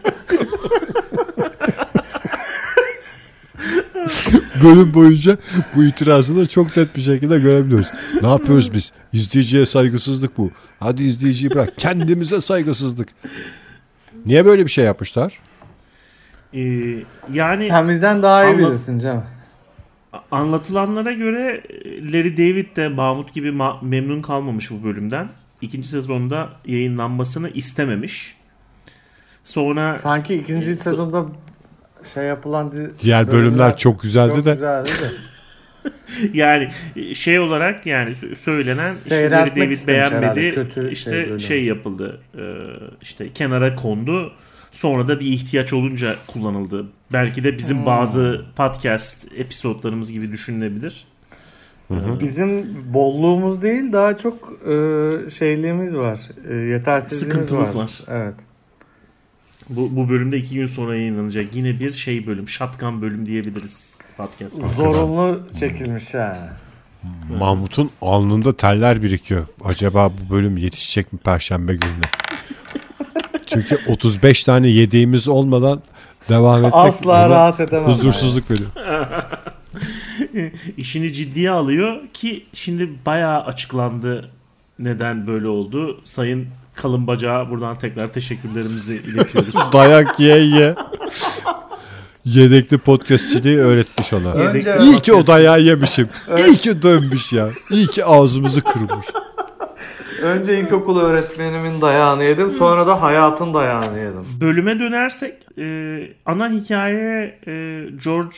Bölüm 4.64 4.94
boyunca 4.94 5.36
bu 5.76 5.84
itirazını 5.84 6.46
çok 6.46 6.76
net 6.76 6.96
bir 6.96 7.00
şekilde 7.00 7.38
görebiliyoruz. 7.38 7.86
Ne 8.22 8.28
yapıyoruz 8.28 8.74
biz? 8.74 8.92
İzleyiciye 9.12 9.66
saygısızlık 9.66 10.38
bu. 10.38 10.50
Hadi 10.80 11.02
izleyiciyi 11.02 11.50
bırak. 11.50 11.72
Kendimize 11.78 12.40
saygısızlık. 12.40 13.08
Niye 14.26 14.44
böyle 14.46 14.64
bir 14.64 14.70
şey 14.70 14.84
yapmışlar? 14.84 15.38
Ee, 16.54 16.60
yani 17.32 17.64
Sen 17.68 17.88
bizden 17.88 18.22
daha 18.22 18.44
iyi 18.44 18.54
Anlat- 18.54 18.68
bilirsin 18.70 18.98
canım. 18.98 19.24
anlatılanlara 20.30 21.12
göre 21.12 21.62
e, 21.68 22.12
Larry 22.12 22.36
David 22.36 22.76
de 22.76 22.88
Mahmut 22.88 23.34
gibi 23.34 23.48
ma- 23.48 23.84
memnun 23.88 24.22
kalmamış 24.22 24.70
bu 24.70 24.84
bölümden. 24.84 25.28
İkinci 25.62 25.88
sezonda 25.88 26.48
yayınlanmasını 26.66 27.48
istememiş. 27.50 28.36
Sonra 29.44 29.94
Sanki 29.94 30.34
ikinci 30.34 30.76
sezonda 30.76 31.26
şey 32.14 32.24
yapılan 32.24 32.72
Diğer 32.98 33.32
bölümler 33.32 33.76
çok 33.76 34.02
güzeldi 34.02 34.34
çok 34.36 34.44
de. 34.44 34.52
güzeldi 34.52 34.88
de. 34.88 35.32
yani 36.38 36.68
şey 37.14 37.38
olarak 37.38 37.86
yani 37.86 38.10
sö- 38.10 38.34
söylenen 38.34 38.92
işte 38.92 39.10
Seyretmek 39.10 39.56
David 39.56 39.70
istemiş 39.70 40.00
herhalde, 40.00 40.36
beğenmedi. 40.36 40.54
kötü 40.54 40.92
işte 40.92 41.26
şey 41.28 41.38
şey 41.38 41.64
yapıldı. 41.64 42.20
e, 42.38 42.42
işte 43.02 43.32
kenara 43.32 43.76
kondu. 43.76 44.32
Sonra 44.72 45.08
da 45.08 45.20
bir 45.20 45.26
ihtiyaç 45.26 45.72
olunca 45.72 46.16
kullanıldı. 46.26 46.86
Belki 47.12 47.44
de 47.44 47.58
bizim 47.58 47.86
bazı 47.86 48.44
podcast 48.56 49.32
episodlarımız 49.36 50.12
gibi 50.12 50.32
düşünülebilir. 50.32 51.04
Bizim 52.20 52.66
bolluğumuz 52.94 53.62
değil 53.62 53.92
daha 53.92 54.18
çok 54.18 54.34
e, 54.62 54.70
şeyliğimiz 55.30 55.96
var. 55.96 56.20
E, 56.50 56.54
yetersizliğimiz 56.54 57.32
Sıkıntımız 57.34 57.76
var. 57.76 57.82
var. 57.82 58.00
Evet. 58.08 58.34
Bu, 59.68 59.96
bu 59.96 60.08
bölümde 60.08 60.36
iki 60.38 60.54
gün 60.54 60.66
sonra 60.66 60.96
yayınlanacak. 60.96 61.54
Yine 61.54 61.80
bir 61.80 61.92
şey 61.92 62.26
bölüm. 62.26 62.48
Shotgun 62.48 63.02
bölüm 63.02 63.26
diyebiliriz 63.26 63.98
podcast. 64.16 64.62
Zorunlu 64.76 65.40
çekilmiş 65.60 66.14
yani. 66.14 66.36
Mahmut'un 67.38 67.90
alnında 68.02 68.56
teller 68.56 69.02
birikiyor. 69.02 69.46
Acaba 69.64 70.10
bu 70.10 70.34
bölüm 70.34 70.56
yetişecek 70.56 71.12
mi 71.12 71.18
Perşembe 71.18 71.72
gününe? 71.72 72.06
Çünkü 73.46 73.78
35 73.88 74.44
tane 74.44 74.68
yedeğimiz 74.68 75.28
olmadan 75.28 75.82
devam 76.28 76.56
etmek 76.58 76.74
Asla 76.74 77.28
rahat 77.30 77.60
edemem. 77.60 77.88
huzursuzluk 77.88 78.50
veriyor. 78.50 78.70
İşini 80.76 81.12
ciddiye 81.12 81.50
alıyor 81.50 81.96
ki 82.14 82.44
şimdi 82.52 82.90
bayağı 83.06 83.40
açıklandı 83.44 84.30
neden 84.78 85.26
böyle 85.26 85.48
oldu. 85.48 86.00
Sayın 86.04 86.46
Kalın 86.74 87.06
Bacağı 87.06 87.50
buradan 87.50 87.78
tekrar 87.78 88.12
teşekkürlerimizi 88.12 88.94
iletiyoruz. 88.96 89.54
Dayak 89.72 90.20
ye 90.20 90.38
ye. 90.38 90.74
Yedekli 92.24 92.78
podcastçiliği 92.78 93.58
öğretmiş 93.58 94.12
ona. 94.12 94.32
Önce- 94.32 94.78
İyi 94.82 95.00
ki 95.00 95.12
o 95.12 95.26
dayağı 95.26 95.60
yemişim. 95.60 96.08
İyi 96.48 96.56
ki 96.56 96.82
dönmüş 96.82 97.32
ya. 97.32 97.50
İyi 97.70 97.86
ki 97.86 98.04
ağzımızı 98.04 98.62
kırmış. 98.62 99.06
Önce 100.22 100.58
ilkokul 100.60 101.00
öğretmenimin 101.00 101.80
dayağını 101.80 102.24
yedim 102.24 102.50
sonra 102.50 102.86
da 102.86 103.02
hayatın 103.02 103.54
dayağını 103.54 103.98
yedim. 103.98 104.24
Bölüme 104.40 104.78
dönersek 104.78 105.34
e, 105.58 105.98
ana 106.26 106.48
hikaye 106.50 107.38
e, 107.46 107.84
George 108.04 108.36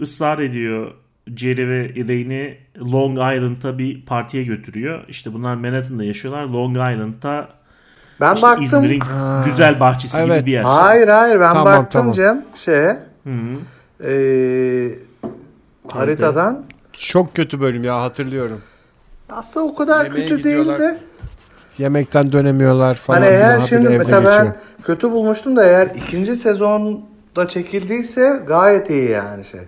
ısrar 0.00 0.38
ediyor 0.38 0.90
Jerry 1.36 1.68
ve 1.68 1.84
Elaine'i 1.96 2.58
Long 2.92 3.12
Island'a 3.18 3.78
bir 3.78 4.06
partiye 4.06 4.44
götürüyor. 4.44 5.04
İşte 5.08 5.32
bunlar 5.32 5.54
Manhattan'da 5.54 6.04
yaşıyorlar. 6.04 6.44
Long 6.44 6.76
Island'da 6.76 7.48
Ben 8.20 8.34
işte 8.34 8.46
baktım. 8.46 8.64
İzmir'in 8.64 9.02
güzel 9.44 9.80
bahçesi 9.80 10.16
evet. 10.20 10.36
gibi 10.38 10.46
bir 10.46 10.52
yer. 10.52 10.62
Hayır 10.62 11.08
hayır 11.08 11.40
ben 11.40 11.48
Tamam, 11.52 11.64
baktım 11.64 12.00
tamam. 12.00 12.12
Cem 12.12 12.44
şeye 12.56 12.98
Hı 13.24 13.30
hı. 13.30 14.08
e, 14.10 14.14
haritadan. 15.88 16.64
Çok 16.92 17.34
kötü 17.34 17.60
bölüm 17.60 17.84
ya 17.84 18.02
hatırlıyorum. 18.02 18.60
Aslında 19.30 19.66
o 19.66 19.74
kadar 19.74 20.04
Yemeğe 20.04 20.28
kötü 20.28 20.36
gidiyorlar. 20.36 20.78
değildi. 20.80 20.98
Yemekten 21.78 22.32
dönemiyorlar 22.32 22.94
falan 22.94 23.16
Hani 23.20 23.26
eğer 23.30 23.60
şimdi 23.60 23.88
mesela 23.88 24.24
ben 24.24 24.44
geçiyor. 24.44 24.54
kötü 24.84 25.12
bulmuştum 25.12 25.56
da 25.56 25.64
eğer 25.64 25.86
ikinci 25.94 26.36
sezonda 27.34 27.48
çekildiyse 27.48 28.42
gayet 28.46 28.90
iyi 28.90 29.10
yani 29.10 29.44
şey. 29.44 29.60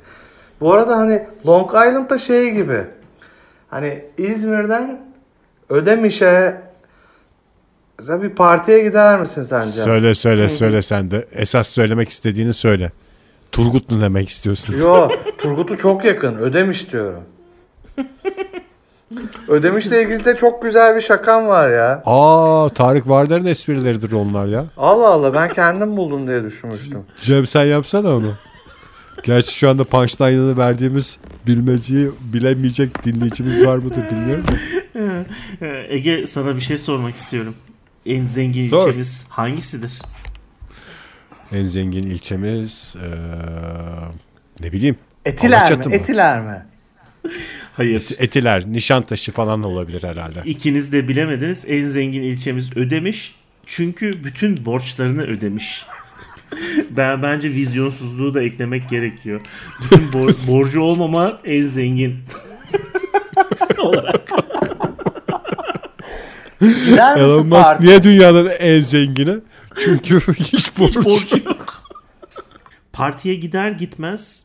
Bu 0.60 0.72
arada 0.72 0.96
hani 0.96 1.22
Long 1.46 1.68
Island'da 1.68 2.18
şey 2.18 2.50
gibi. 2.50 2.84
Hani 3.70 4.04
İzmir'den 4.18 5.00
Ödemiş'e 5.68 6.62
mesela 7.98 8.22
bir 8.22 8.30
partiye 8.30 8.82
gider 8.82 9.20
misin 9.20 9.42
sence? 9.42 9.70
Söyle 9.70 10.14
söyle 10.14 10.48
söyle 10.48 10.82
sen 10.82 11.10
de. 11.10 11.26
Esas 11.32 11.68
söylemek 11.68 12.08
istediğini 12.08 12.54
söyle. 12.54 12.92
Turgut 13.52 13.90
mu 13.90 14.00
demek 14.00 14.28
istiyorsun? 14.28 14.78
Yo, 14.78 15.08
Turgut'u 15.38 15.76
çok 15.76 16.04
yakın. 16.04 16.36
Ödemiş 16.36 16.92
diyorum. 16.92 17.22
Ödemiş'le 19.48 19.86
ilgili 19.92 20.24
de 20.24 20.36
çok 20.36 20.62
güzel 20.62 20.96
bir 20.96 21.00
şakam 21.00 21.46
var 21.46 21.70
ya. 21.70 22.02
Aa 22.06 22.68
Tarık 22.74 23.08
Vardar'ın 23.08 23.44
esprileridir 23.46 24.12
onlar 24.12 24.46
ya. 24.46 24.64
Allah 24.76 25.08
Allah 25.08 25.34
ben 25.34 25.52
kendim 25.52 25.96
buldum 25.96 26.28
diye 26.28 26.44
düşünmüştüm. 26.44 27.00
Cem 27.18 27.46
sen 27.46 27.64
yapsana 27.64 28.08
onu. 28.16 28.32
Gerçi 29.22 29.54
şu 29.54 29.70
anda 29.70 29.84
punchline'ını 29.84 30.56
verdiğimiz 30.58 31.18
bilmeceyi 31.46 32.10
bilemeyecek 32.20 33.04
dinleyicimiz 33.04 33.66
var 33.66 33.76
mıdır 33.76 34.02
bilmiyorum. 34.10 34.44
Ee, 35.62 35.86
Ege 35.88 36.26
sana 36.26 36.56
bir 36.56 36.60
şey 36.60 36.78
sormak 36.78 37.14
istiyorum. 37.14 37.54
En 38.06 38.24
zengin 38.24 38.68
Sor. 38.68 38.86
ilçemiz 38.88 39.26
hangisidir? 39.30 40.02
En 41.52 41.62
zengin 41.64 42.02
ilçemiz 42.02 42.96
eee, 43.02 43.08
ne 44.60 44.72
bileyim 44.72 44.96
Etiler 45.24 45.58
Alaçatı 45.58 45.88
mi? 45.88 45.94
mı? 45.94 46.00
Etiler 46.00 46.40
mi? 46.40 46.62
Hayır. 47.76 48.04
Etiler, 48.18 48.64
Nişantaşı 48.66 49.32
falan 49.32 49.62
olabilir 49.62 50.02
herhalde. 50.02 50.38
İkiniz 50.44 50.92
de 50.92 51.08
bilemediniz. 51.08 51.64
En 51.68 51.80
zengin 51.80 52.22
ilçemiz 52.22 52.76
ödemiş. 52.76 53.34
Çünkü 53.66 54.24
bütün 54.24 54.64
borçlarını 54.64 55.22
ödemiş. 55.22 55.84
Ben 56.90 57.22
bence 57.22 57.50
vizyonsuzluğu 57.50 58.34
da 58.34 58.42
eklemek 58.42 58.88
gerekiyor. 58.88 59.40
Bütün 59.82 59.98
bor- 60.12 60.48
borcu 60.52 60.80
olmama 60.80 61.40
en 61.44 61.62
zengin 61.62 62.16
olarak. 63.78 64.28
Gider 66.60 67.16
Elon 67.16 67.46
Musk 67.46 67.62
partiye? 67.62 67.90
niye 67.90 68.02
dünyanın 68.02 68.50
en 68.58 68.80
zengini? 68.80 69.34
Çünkü 69.84 70.20
hiç 70.34 70.78
borç. 70.78 70.96
Borcu 70.96 71.36
yok. 71.44 71.82
Partiye 72.92 73.34
gider 73.34 73.70
gitmez 73.70 74.44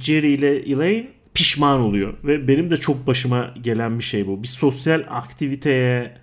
Jerry 0.00 0.32
ile 0.34 0.56
Elaine 0.58 1.08
pişman 1.38 1.80
oluyor. 1.80 2.14
Ve 2.24 2.48
benim 2.48 2.70
de 2.70 2.76
çok 2.76 3.06
başıma 3.06 3.54
gelen 3.62 3.98
bir 3.98 4.04
şey 4.04 4.26
bu. 4.26 4.42
Bir 4.42 4.48
sosyal 4.48 5.04
aktiviteye 5.10 6.14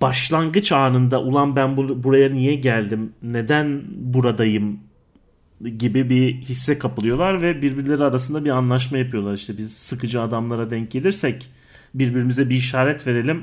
başlangıç 0.00 0.72
anında 0.72 1.22
ulan 1.22 1.56
ben 1.56 1.76
bu- 1.76 2.02
buraya 2.02 2.32
niye 2.32 2.54
geldim? 2.54 3.12
Neden 3.22 3.82
buradayım? 3.90 4.80
gibi 5.78 6.10
bir 6.10 6.34
hisse 6.34 6.78
kapılıyorlar 6.78 7.42
ve 7.42 7.62
birbirleri 7.62 8.04
arasında 8.04 8.44
bir 8.44 8.50
anlaşma 8.50 8.98
yapıyorlar. 8.98 9.34
İşte 9.34 9.58
biz 9.58 9.72
sıkıcı 9.76 10.20
adamlara 10.22 10.70
denk 10.70 10.90
gelirsek 10.90 11.50
birbirimize 11.94 12.50
bir 12.50 12.54
işaret 12.56 13.06
verelim. 13.06 13.42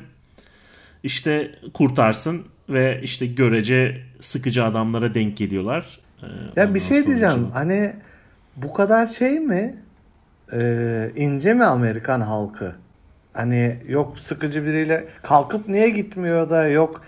İşte 1.03 1.51
kurtarsın 1.73 2.41
ve 2.69 2.99
işte 3.03 3.25
görece 3.25 4.01
sıkıcı 4.19 4.63
adamlara 4.63 5.13
denk 5.13 5.37
geliyorlar. 5.37 5.99
Ee, 6.23 6.25
Ya 6.55 6.75
bir 6.75 6.79
şey 6.79 7.05
diyeceğim. 7.07 7.47
Hani 7.53 7.93
bu 8.55 8.73
kadar 8.73 9.07
şey 9.07 9.39
mi? 9.39 9.75
Ee, 10.53 11.11
ince 11.15 11.53
mi 11.53 11.63
Amerikan 11.65 12.21
halkı? 12.21 12.71
Hani 13.33 13.77
yok 13.87 14.15
sıkıcı 14.21 14.65
biriyle 14.65 15.05
kalkıp 15.23 15.67
niye 15.69 15.89
gitmiyor 15.89 16.49
da 16.49 16.67
yok 16.67 17.01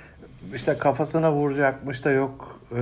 işte 0.56 0.78
kafasına 0.80 1.32
vuracakmış 1.32 2.06
da 2.06 2.12
yok 2.12 2.60
e, 2.72 2.80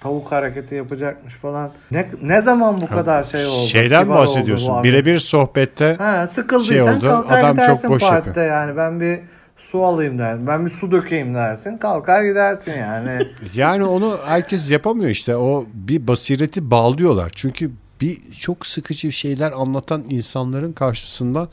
tavuk 0.00 0.32
hareketi 0.32 0.74
yapacakmış 0.74 1.34
falan. 1.34 1.70
Ne 1.90 2.06
ne 2.22 2.42
zaman 2.42 2.80
bu 2.80 2.86
kadar 2.86 3.24
şey 3.24 3.46
oldu? 3.46 3.66
Şeyden 3.66 4.02
kibar 4.02 4.18
bahsediyorsun. 4.18 4.82
Birebir 4.84 5.18
sohbette 5.18 5.94
Ha, 5.98 6.26
sıkıldıysan 6.26 7.00
şey 7.00 7.08
oldu, 7.10 7.26
adam 7.28 7.56
çok 7.56 7.90
boş 7.90 8.02
parkta 8.02 8.28
yapıyor. 8.28 8.46
yani. 8.46 8.76
Ben 8.76 9.00
bir 9.00 9.18
su 9.56 9.84
alayım 9.84 10.18
dersin. 10.18 10.46
Ben 10.46 10.66
bir 10.66 10.70
su 10.70 10.90
dökeyim 10.90 11.34
dersin. 11.34 11.78
Kalkar 11.78 12.22
gidersin 12.22 12.72
yani. 12.78 13.18
Yani 13.54 13.84
onu 13.84 14.16
herkes 14.26 14.70
yapamıyor 14.70 15.10
işte. 15.10 15.36
O 15.36 15.64
bir 15.74 16.06
basireti 16.06 16.70
bağlıyorlar. 16.70 17.32
Çünkü 17.34 17.70
bir 18.02 18.32
çok 18.38 18.66
sıkıcı 18.66 19.12
şeyler 19.12 19.52
anlatan 19.52 20.04
insanların 20.10 20.72
karşısında 20.72 21.48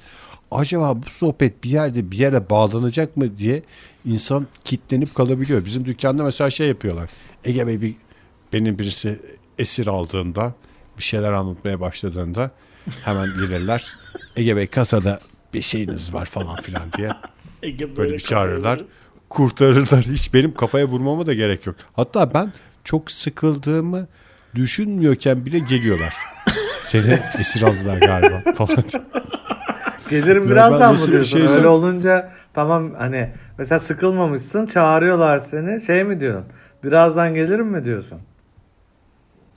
acaba 0.51 0.97
bu 0.97 1.09
sohbet 1.09 1.63
bir 1.63 1.69
yerde 1.69 2.11
bir 2.11 2.17
yere 2.17 2.49
bağlanacak 2.49 3.17
mı 3.17 3.37
diye 3.37 3.63
insan 4.05 4.47
kitlenip 4.65 5.15
kalabiliyor. 5.15 5.65
Bizim 5.65 5.85
dükkanda 5.85 6.23
mesela 6.23 6.49
şey 6.49 6.67
yapıyorlar. 6.67 7.09
Ege 7.45 7.67
Bey 7.67 7.81
bir 7.81 7.95
benim 8.53 8.79
birisi 8.79 9.19
esir 9.57 9.87
aldığında 9.87 10.53
bir 10.97 11.03
şeyler 11.03 11.31
anlatmaya 11.31 11.79
başladığında 11.79 12.51
hemen 13.05 13.25
gelirler. 13.25 13.93
Ege 14.35 14.55
Bey 14.55 14.67
kasada 14.67 15.19
bir 15.53 15.61
şeyiniz 15.61 16.13
var 16.13 16.25
falan 16.25 16.61
filan 16.61 16.91
diye 16.97 17.09
Ege 17.63 17.95
böyle 17.97 18.13
bir 18.13 18.19
kafayı 18.19 18.19
çağırırlar. 18.19 18.73
vuruyor. 18.73 18.89
Kurtarırlar. 19.29 20.05
Hiç 20.05 20.33
benim 20.33 20.53
kafaya 20.53 20.85
vurmama 20.85 21.25
da 21.25 21.33
gerek 21.33 21.65
yok. 21.65 21.75
Hatta 21.93 22.33
ben 22.33 22.53
çok 22.83 23.11
sıkıldığımı 23.11 24.07
düşünmüyorken 24.55 25.45
bile 25.45 25.59
geliyorlar. 25.59 26.13
Seni 26.81 27.19
esir 27.39 27.61
aldılar 27.61 27.97
galiba 27.97 28.41
falan. 28.55 28.83
Gelirim 30.09 30.49
birazdan 30.49 30.93
mı 30.95 31.01
bir 31.07 31.11
diyorsun? 31.11 31.31
şey 31.31 31.41
Öyle 31.41 31.53
sor- 31.53 31.63
olunca 31.63 32.31
tamam 32.53 32.93
hani 32.97 33.29
mesela 33.57 33.79
sıkılmamışsın 33.79 34.65
çağırıyorlar 34.65 35.37
seni 35.37 35.81
şey 35.81 36.03
mi 36.03 36.19
diyorsun? 36.19 36.45
Birazdan 36.83 37.33
gelirim 37.33 37.67
mi 37.67 37.85
diyorsun? 37.85 38.19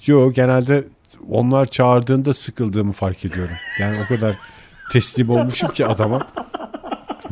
Yo 0.07 0.33
genelde 0.33 0.85
onlar 1.31 1.67
çağırdığında 1.67 2.35
sıkıldığımı 2.35 2.93
fark 2.93 3.25
ediyorum. 3.25 3.55
Yani 3.81 3.97
o 4.05 4.15
kadar 4.15 4.37
teslim 4.91 5.31
olmuşum 5.31 5.69
ki 5.71 5.87
adama. 5.87 6.27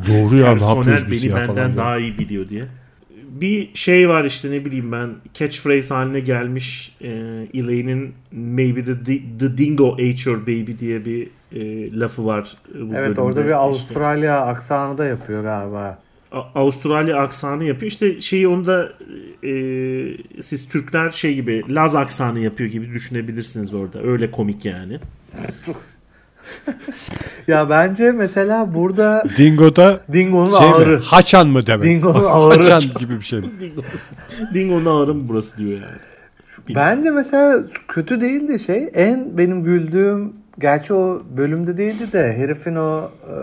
Doğru 0.09 0.37
ya 0.37 0.47
ne 0.47 0.59
Personel 0.59 0.77
yapıyoruz 0.77 1.11
biz 1.11 1.25
beni 1.25 1.31
ya 1.31 1.37
benden 1.37 1.55
falan. 1.57 1.77
daha 1.77 1.99
iyi 1.99 2.19
biliyor 2.19 2.49
diye. 2.49 2.65
Bir 3.41 3.75
şey 3.75 4.09
var 4.09 4.25
işte 4.25 4.51
ne 4.51 4.65
bileyim 4.65 4.93
ben 4.93 5.11
catchphrase 5.35 5.95
haline 5.95 6.21
gelmiş 6.21 6.97
e, 7.03 7.09
Elaine'in 7.55 8.13
maybe 8.33 8.85
the, 8.85 8.95
the 9.39 9.59
dingo 9.59 9.93
ate 9.93 10.17
your 10.31 10.41
baby 10.43 10.73
diye 10.81 11.05
bir 11.05 11.29
e, 11.53 11.91
lafı 12.01 12.27
var. 12.27 12.57
e, 12.75 12.91
bu 12.91 12.95
Evet 12.95 13.19
orada 13.19 13.41
bir 13.41 13.45
İşte, 13.45 13.57
Avustralya 13.57 14.41
aksanı 14.41 14.99
da 14.99 15.05
yapıyor 15.05 15.43
galiba. 15.43 15.99
A- 16.33 16.61
Avustralya 16.61 17.17
aksanı 17.17 17.65
yapıyor. 17.65 17.93
İşte 17.93 18.21
şeyi 18.21 18.49
onu 18.49 18.67
da 18.67 18.93
e, 19.45 19.53
siz 20.43 20.69
Türkler 20.69 21.11
şey 21.11 21.35
gibi 21.35 21.63
Laz 21.69 21.95
aksanı 21.95 22.41
yapıyor 22.41 22.71
gibi 22.71 22.93
düşünebilirsiniz 22.93 23.75
orada. 23.75 24.03
Öyle 24.03 24.31
komik 24.31 24.65
yani. 24.65 24.99
Ya 27.49 27.71
bence 27.71 28.13
mesela 28.13 28.75
burada 28.75 29.25
Dingo'da 29.39 30.01
Dingo'nun 30.13 30.59
şey 30.59 30.69
ağrı. 30.71 30.97
mi? 30.97 31.03
Haçan 31.05 31.49
mı 31.49 31.67
demek? 31.67 31.83
Dingo'nun 31.83 32.25
ağrı. 32.25 32.59
Haçan 32.59 32.83
gibi 32.99 33.17
bir 33.17 33.25
şey. 33.25 33.41
Dingo, 33.61 33.83
Dingo'nun 34.55 35.03
ağrı 35.03 35.15
mı 35.15 35.23
burası 35.29 35.57
diyor 35.57 35.73
yani. 35.73 35.85
Bence 36.75 37.11
mesela 37.11 37.59
kötü 37.89 38.21
değildi 38.21 38.59
şey. 38.59 38.91
En 38.95 39.39
benim 39.39 39.65
güldüğüm 39.65 40.33
gerçi 40.59 40.95
o 40.95 41.23
bölümde 41.37 41.77
değildi 41.77 42.13
de 42.13 42.33
herifin 42.37 42.77
o 42.77 43.11
e, 43.29 43.35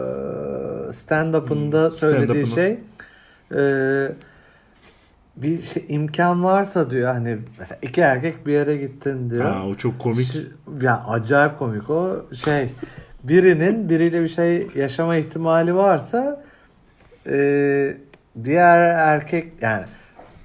stand-up'ında 0.91 1.85
Hmm, 1.89 1.91
söylediği 1.91 2.45
stand-up'ını. 2.45 2.55
şey 2.55 2.79
e, 3.51 3.61
bir 5.37 5.61
şey, 5.61 5.85
imkan 5.89 6.43
varsa 6.43 6.89
diyor 6.89 7.13
hani 7.13 7.37
mesela 7.59 7.79
iki 7.81 8.01
erkek 8.01 8.47
bir 8.47 8.53
yere 8.53 8.77
gittin 8.77 9.29
diyor. 9.29 9.45
Ha, 9.45 9.63
o 9.67 9.75
çok 9.75 9.99
komik. 9.99 10.31
Şey- 10.31 10.47
Ya 10.81 11.03
acayip 11.07 11.59
komik 11.59 11.89
o 11.89 12.25
şey. 12.45 12.69
Birinin 13.23 13.89
biriyle 13.89 14.21
bir 14.21 14.27
şey 14.27 14.67
yaşama 14.75 15.15
ihtimali 15.15 15.75
varsa 15.75 16.43
e, 17.29 17.97
diğer 18.43 18.77
erkek 18.95 19.51
yani 19.61 19.83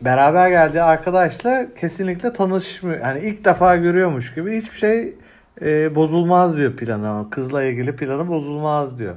beraber 0.01 0.51
geldiği 0.51 0.83
arkadaşla 0.83 1.67
kesinlikle 1.81 2.33
tanışmıyor. 2.33 3.01
Yani 3.01 3.21
ilk 3.21 3.45
defa 3.45 3.77
görüyormuş 3.77 4.35
gibi 4.35 4.57
hiçbir 4.57 4.77
şey 4.77 5.15
e, 5.63 5.95
bozulmaz 5.95 6.57
diyor 6.57 6.77
planı. 6.77 7.31
Kızla 7.31 7.63
ilgili 7.65 7.97
planı 7.97 8.29
bozulmaz 8.29 8.99
diyor. 8.99 9.15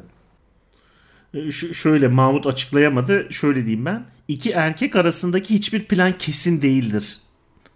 E, 1.35 1.51
şöyle 1.51 2.07
Mahmut 2.07 2.47
açıklayamadı. 2.47 3.27
Şöyle 3.29 3.65
diyeyim 3.65 3.85
ben. 3.85 4.03
İki 4.27 4.51
erkek 4.51 4.95
arasındaki 4.95 5.53
hiçbir 5.53 5.83
plan 5.83 6.17
kesin 6.17 6.61
değildir 6.61 7.17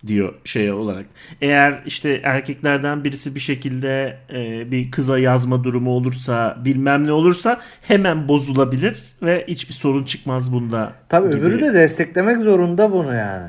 diyor 0.07 0.33
şey 0.43 0.71
olarak. 0.71 1.05
Eğer 1.41 1.83
işte 1.85 2.21
erkeklerden 2.23 3.03
birisi 3.03 3.35
bir 3.35 3.39
şekilde 3.39 4.17
e, 4.33 4.71
bir 4.71 4.91
kıza 4.91 5.19
yazma 5.19 5.63
durumu 5.63 5.91
olursa 5.91 6.57
bilmem 6.65 7.07
ne 7.07 7.11
olursa 7.11 7.61
hemen 7.81 8.27
bozulabilir 8.27 9.03
ve 9.21 9.45
hiçbir 9.47 9.73
sorun 9.73 10.03
çıkmaz 10.03 10.53
bunda. 10.53 10.93
Tabii 11.09 11.29
gibi. 11.29 11.41
öbürü 11.41 11.61
de 11.61 11.73
desteklemek 11.73 12.41
zorunda 12.41 12.91
bunu 12.91 13.15
yani. 13.15 13.47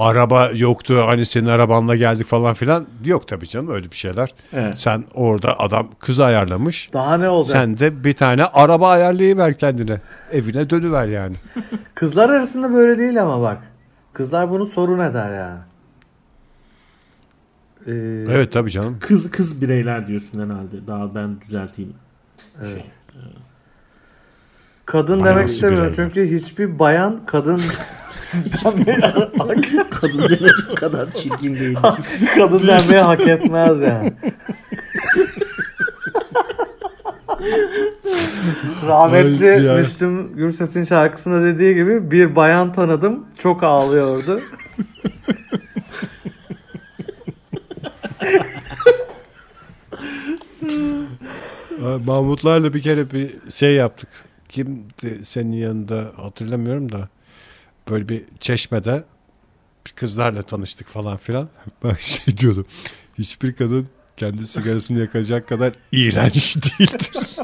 Araba 0.00 0.50
yoktu 0.54 1.02
hani 1.06 1.26
senin 1.26 1.46
arabanla 1.46 1.96
geldik 1.96 2.26
falan 2.26 2.54
filan 2.54 2.86
yok 3.04 3.28
tabii 3.28 3.48
canım 3.48 3.70
öyle 3.70 3.90
bir 3.90 3.96
şeyler. 3.96 4.34
Evet. 4.52 4.78
Sen 4.78 5.04
orada 5.14 5.58
adam 5.58 5.90
kızı 5.98 6.24
ayarlamış. 6.24 6.90
Daha 6.92 7.16
ne 7.16 7.28
olacak? 7.28 7.52
Sen 7.52 7.78
de 7.78 8.04
bir 8.04 8.14
tane 8.14 8.44
araba 8.44 8.90
ayarlayıver 8.90 9.58
kendine. 9.58 10.00
Evine 10.32 10.70
dönüver 10.70 11.06
yani. 11.06 11.34
Kızlar 11.94 12.30
arasında 12.30 12.72
böyle 12.74 12.98
değil 12.98 13.22
ama 13.22 13.40
bak. 13.42 13.62
Kızlar 14.12 14.50
bunu 14.50 14.66
sorun 14.66 14.98
eder 14.98 15.30
yani. 15.38 15.58
Ee, 17.86 18.34
Evet 18.34 18.52
tabii 18.52 18.70
canım. 18.70 18.96
Kız 19.00 19.30
kız 19.30 19.62
bireyler 19.62 20.06
diyorsun 20.06 20.38
herhalde. 20.40 20.86
Daha 20.86 21.14
ben 21.14 21.40
düzelteyim. 21.40 21.94
Şey. 22.64 22.84
Kadın 24.86 25.20
Bayan 25.20 25.26
demek 25.34 25.42
nasıl 25.42 25.54
istemiyorum 25.54 25.92
çünkü 25.96 26.30
hiçbir 26.36 26.78
bayan 26.78 27.20
kadın 27.26 27.60
Kadın 29.90 30.18
denecek 30.18 30.76
kadar 30.76 31.12
çirkin 31.12 31.54
değil. 31.54 31.78
kadın 32.34 32.66
denmeyi 32.68 33.02
hak 33.02 33.20
etmez 33.28 33.80
yani. 33.80 34.12
Rahmetli 38.86 39.64
ya. 39.64 39.76
Müslüm 39.76 40.36
Gürses'in 40.36 40.84
şarkısında 40.84 41.42
dediği 41.44 41.74
gibi 41.74 42.10
bir 42.10 42.36
bayan 42.36 42.72
tanıdım 42.72 43.24
çok 43.38 43.62
ağlıyordu. 43.62 44.40
Mahmutlarla 52.06 52.74
bir 52.74 52.82
kere 52.82 53.10
bir 53.10 53.50
şey 53.50 53.74
yaptık. 53.74 54.08
Kimdi 54.50 55.24
senin 55.24 55.52
yanında 55.52 56.12
hatırlamıyorum 56.16 56.92
da. 56.92 57.08
Böyle 57.90 58.08
bir 58.08 58.24
çeşmede 58.40 59.04
bir 59.86 59.90
kızlarla 59.90 60.42
tanıştık 60.42 60.88
falan 60.88 61.16
filan. 61.16 61.48
Ben 61.84 61.96
şey 62.00 62.36
diyordum. 62.36 62.66
Hiçbir 63.18 63.52
kadın 63.52 63.88
kendi 64.16 64.46
sigarasını 64.46 64.98
yakacak 64.98 65.48
kadar 65.48 65.72
iğrenç 65.92 66.56
değildir. 66.56 67.10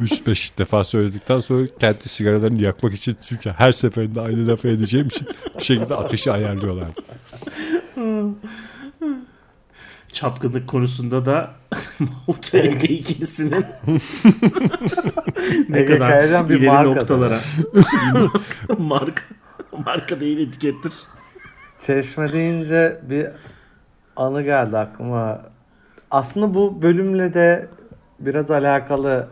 Üç 0.00 0.26
beş 0.26 0.58
defa 0.58 0.84
söyledikten 0.84 1.40
sonra 1.40 1.66
kendi 1.80 2.08
sigaralarını 2.08 2.62
yakmak 2.62 2.94
için 2.94 3.16
çünkü 3.28 3.50
her 3.50 3.72
seferinde 3.72 4.20
aynı 4.20 4.46
lafı 4.46 4.68
edeceğim 4.68 5.06
için 5.06 5.28
bir 5.58 5.64
şekilde 5.64 5.94
ateşi 5.94 6.32
ayarlıyorlar. 6.32 6.88
Çapkınlık 10.14 10.68
konusunda 10.68 11.26
da 11.26 11.50
Mahmut 11.98 12.54
ve 12.54 12.58
Ege 12.58 12.94
ikilisinin 12.94 13.50
ne 15.68 15.78
Ege 15.78 15.98
kadar 15.98 16.48
bir 16.48 16.60
ileri 16.60 16.84
noktalara. 16.84 17.38
marka, 18.78 19.22
marka 19.84 20.20
değil 20.20 20.48
etikettir. 20.48 20.92
Çeşme 21.80 22.32
deyince 22.32 23.00
bir 23.02 23.26
anı 24.16 24.42
geldi 24.42 24.78
aklıma. 24.78 25.40
Aslında 26.10 26.54
bu 26.54 26.82
bölümle 26.82 27.34
de 27.34 27.68
biraz 28.20 28.50
alakalı 28.50 29.28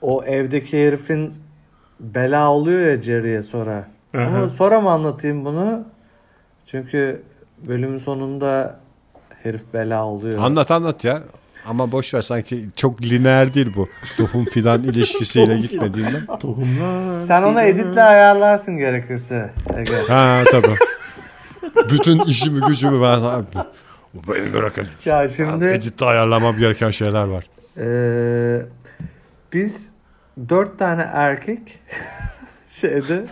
o 0.00 0.24
evdeki 0.24 0.86
herifin 0.86 1.34
bela 2.00 2.50
oluyor 2.50 2.80
ya 2.80 3.02
Jerry'e 3.02 3.42
sonra. 3.42 3.88
Aha. 4.14 4.22
Ama 4.22 4.48
sonra 4.48 4.80
mı 4.80 4.90
anlatayım 4.90 5.44
bunu? 5.44 5.84
Çünkü 6.66 7.22
bölümün 7.68 7.98
sonunda 7.98 8.81
herif 9.42 9.62
bela 9.74 10.04
oluyor. 10.04 10.38
Anlat 10.38 10.70
anlat 10.70 11.04
ya. 11.04 11.22
Ama 11.66 11.92
boş 11.92 12.14
ver 12.14 12.22
sanki 12.22 12.64
çok 12.76 13.02
lineer 13.02 13.54
değil 13.54 13.72
bu. 13.76 13.88
Tohum 14.16 14.44
fidan 14.44 14.82
ilişkisiyle 14.88 15.58
gitmediğinden. 15.58 16.26
Tohumlar. 16.40 17.20
Sen 17.20 17.42
onu 17.42 17.60
editle 17.62 18.02
ayarlarsın 18.02 18.76
gerekirse. 18.76 19.50
Ha 20.08 20.42
tabii. 20.50 20.74
Bütün 21.92 22.20
işimi 22.20 22.60
gücümü 22.66 23.02
ben 23.02 23.20
Bu 24.14 24.34
Beni 24.34 24.52
bırakın. 24.54 24.86
ya 25.04 25.28
şimdi 25.28 25.64
Editte 25.64 26.04
ayarlamam 26.04 26.56
gereken 26.58 26.90
şeyler 26.90 27.24
var. 27.24 27.44
Ee, 27.78 28.62
biz 29.52 29.90
dört 30.48 30.78
tane 30.78 31.02
erkek 31.12 31.60
şeyde 32.70 33.24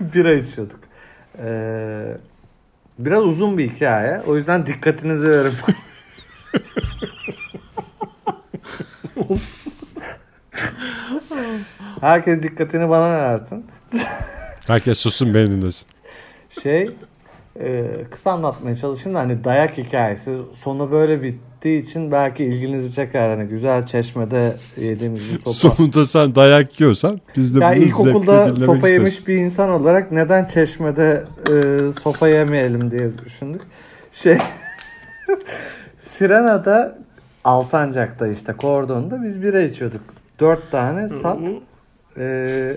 bira 0.00 0.34
içiyorduk. 0.34 0.80
Ee, 1.38 2.16
biraz 2.98 3.24
uzun 3.24 3.58
bir 3.58 3.70
hikaye. 3.70 4.22
O 4.26 4.36
yüzden 4.36 4.66
dikkatinizi 4.66 5.30
verin. 5.30 5.52
Herkes 12.00 12.42
dikkatini 12.42 12.88
bana 12.88 13.10
versin. 13.10 13.66
Herkes 14.66 14.98
sussun 14.98 15.34
beni 15.34 15.50
dinlesin. 15.50 15.88
Şey 16.62 16.96
e, 17.60 17.84
kısa 18.10 18.32
anlatmaya 18.32 18.76
çalışayım 18.76 19.14
da 19.14 19.20
hani 19.20 19.44
dayak 19.44 19.78
hikayesi 19.78 20.36
sonu 20.54 20.90
böyle 20.90 21.22
bittiği 21.58 21.82
için 21.82 22.12
belki 22.12 22.44
ilginizi 22.44 22.94
çeker. 22.94 23.28
Hani 23.28 23.44
güzel 23.44 23.86
çeşmede 23.86 24.56
yediğimiz 24.76 25.32
bir 25.32 25.38
sopa. 25.38 25.50
Sonunda 25.50 26.04
sen 26.04 26.34
dayak 26.34 26.80
yiyorsan 26.80 27.20
biz 27.36 27.54
de 27.54 27.64
Ya 27.64 27.72
bunu 27.76 27.84
ilkokulda 27.84 28.56
sopa 28.56 28.74
isteriz. 28.76 28.92
yemiş 28.92 29.28
bir 29.28 29.36
insan 29.36 29.70
olarak 29.70 30.12
neden 30.12 30.44
çeşmede 30.44 31.24
e, 31.50 31.52
sopa 32.02 32.28
yemeyelim 32.28 32.90
diye 32.90 33.18
düşündük. 33.24 33.62
Şey 34.12 34.38
Sirena'da 35.98 36.98
Alsancak'ta 37.44 38.26
işte 38.28 38.52
kordonda 38.52 39.22
biz 39.22 39.42
bira 39.42 39.60
içiyorduk. 39.62 40.00
Dört 40.40 40.70
tane 40.70 41.08
sap. 41.08 41.38
Ee, 42.18 42.76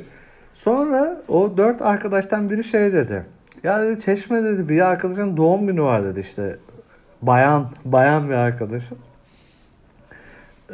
sonra 0.54 1.22
o 1.28 1.58
dört 1.58 1.82
arkadaştan 1.82 2.50
biri 2.50 2.64
şey 2.64 2.94
dedi. 2.94 3.24
Ya 3.64 3.84
dedi 3.84 4.02
Çeşme 4.02 4.44
dedi 4.44 4.70
bir 4.70 4.82
arkadaşın 4.82 5.38
doğum 5.38 5.68
günü 5.68 5.82
var 5.82 6.04
dedi 6.04 6.20
işte. 6.20 6.58
Bayan, 7.22 7.70
bayan 7.86 8.30
bir 8.30 8.34
arkadaşım. 8.34 8.98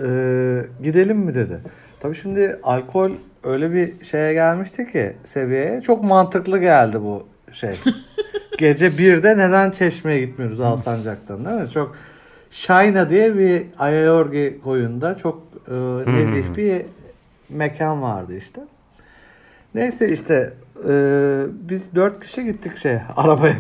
Ee, 0.03 0.65
gidelim 0.83 1.17
mi 1.17 1.35
dedi. 1.35 1.59
Tabii 1.99 2.15
şimdi 2.15 2.59
alkol 2.63 3.11
öyle 3.43 3.73
bir 3.73 4.05
şeye 4.05 4.33
gelmişti 4.33 4.91
ki 4.91 5.15
seviyeye 5.23 5.81
çok 5.81 6.03
mantıklı 6.03 6.59
geldi 6.59 7.01
bu 7.01 7.27
şey. 7.53 7.75
Gece 8.57 8.97
birde 8.97 9.37
neden 9.37 9.71
Çeşme'ye 9.71 10.25
gitmiyoruz 10.25 10.59
Alsancak'tan 10.59 11.45
değil 11.45 11.61
mi? 11.61 11.69
Çok 11.69 11.95
Şayna 12.51 13.09
diye 13.09 13.37
bir 13.37 13.63
Ayayorgi 13.79 14.59
koyunda 14.63 15.17
çok 15.17 15.43
e, 15.67 15.73
nezih 16.11 16.57
bir 16.57 16.81
mekan 17.49 18.01
vardı 18.01 18.37
işte. 18.37 18.61
Neyse 19.75 20.09
işte 20.09 20.53
e, 20.89 20.93
biz 21.69 21.95
dört 21.95 22.19
kişi 22.23 22.45
gittik 22.45 22.77
şey 22.77 22.97
arabaya. 23.15 23.55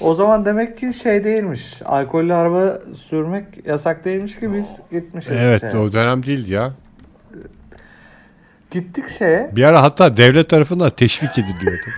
O 0.00 0.14
zaman 0.14 0.44
demek 0.44 0.78
ki 0.78 0.94
şey 0.94 1.24
değilmiş. 1.24 1.82
Alkollü 1.84 2.34
araba 2.34 2.78
sürmek 3.02 3.44
yasak 3.66 4.04
değilmiş 4.04 4.40
ki 4.40 4.54
biz 4.54 4.80
gitmişiz. 4.90 5.32
Evet 5.36 5.60
şeye. 5.60 5.76
o 5.76 5.92
dönem 5.92 6.22
değildi 6.22 6.52
ya. 6.52 6.72
Gittik 8.70 9.10
şeye. 9.10 9.50
Bir 9.56 9.64
ara 9.64 9.82
hatta 9.82 10.16
devlet 10.16 10.48
tarafından 10.48 10.90
teşvik 10.90 11.38
ediliyordu. 11.38 11.90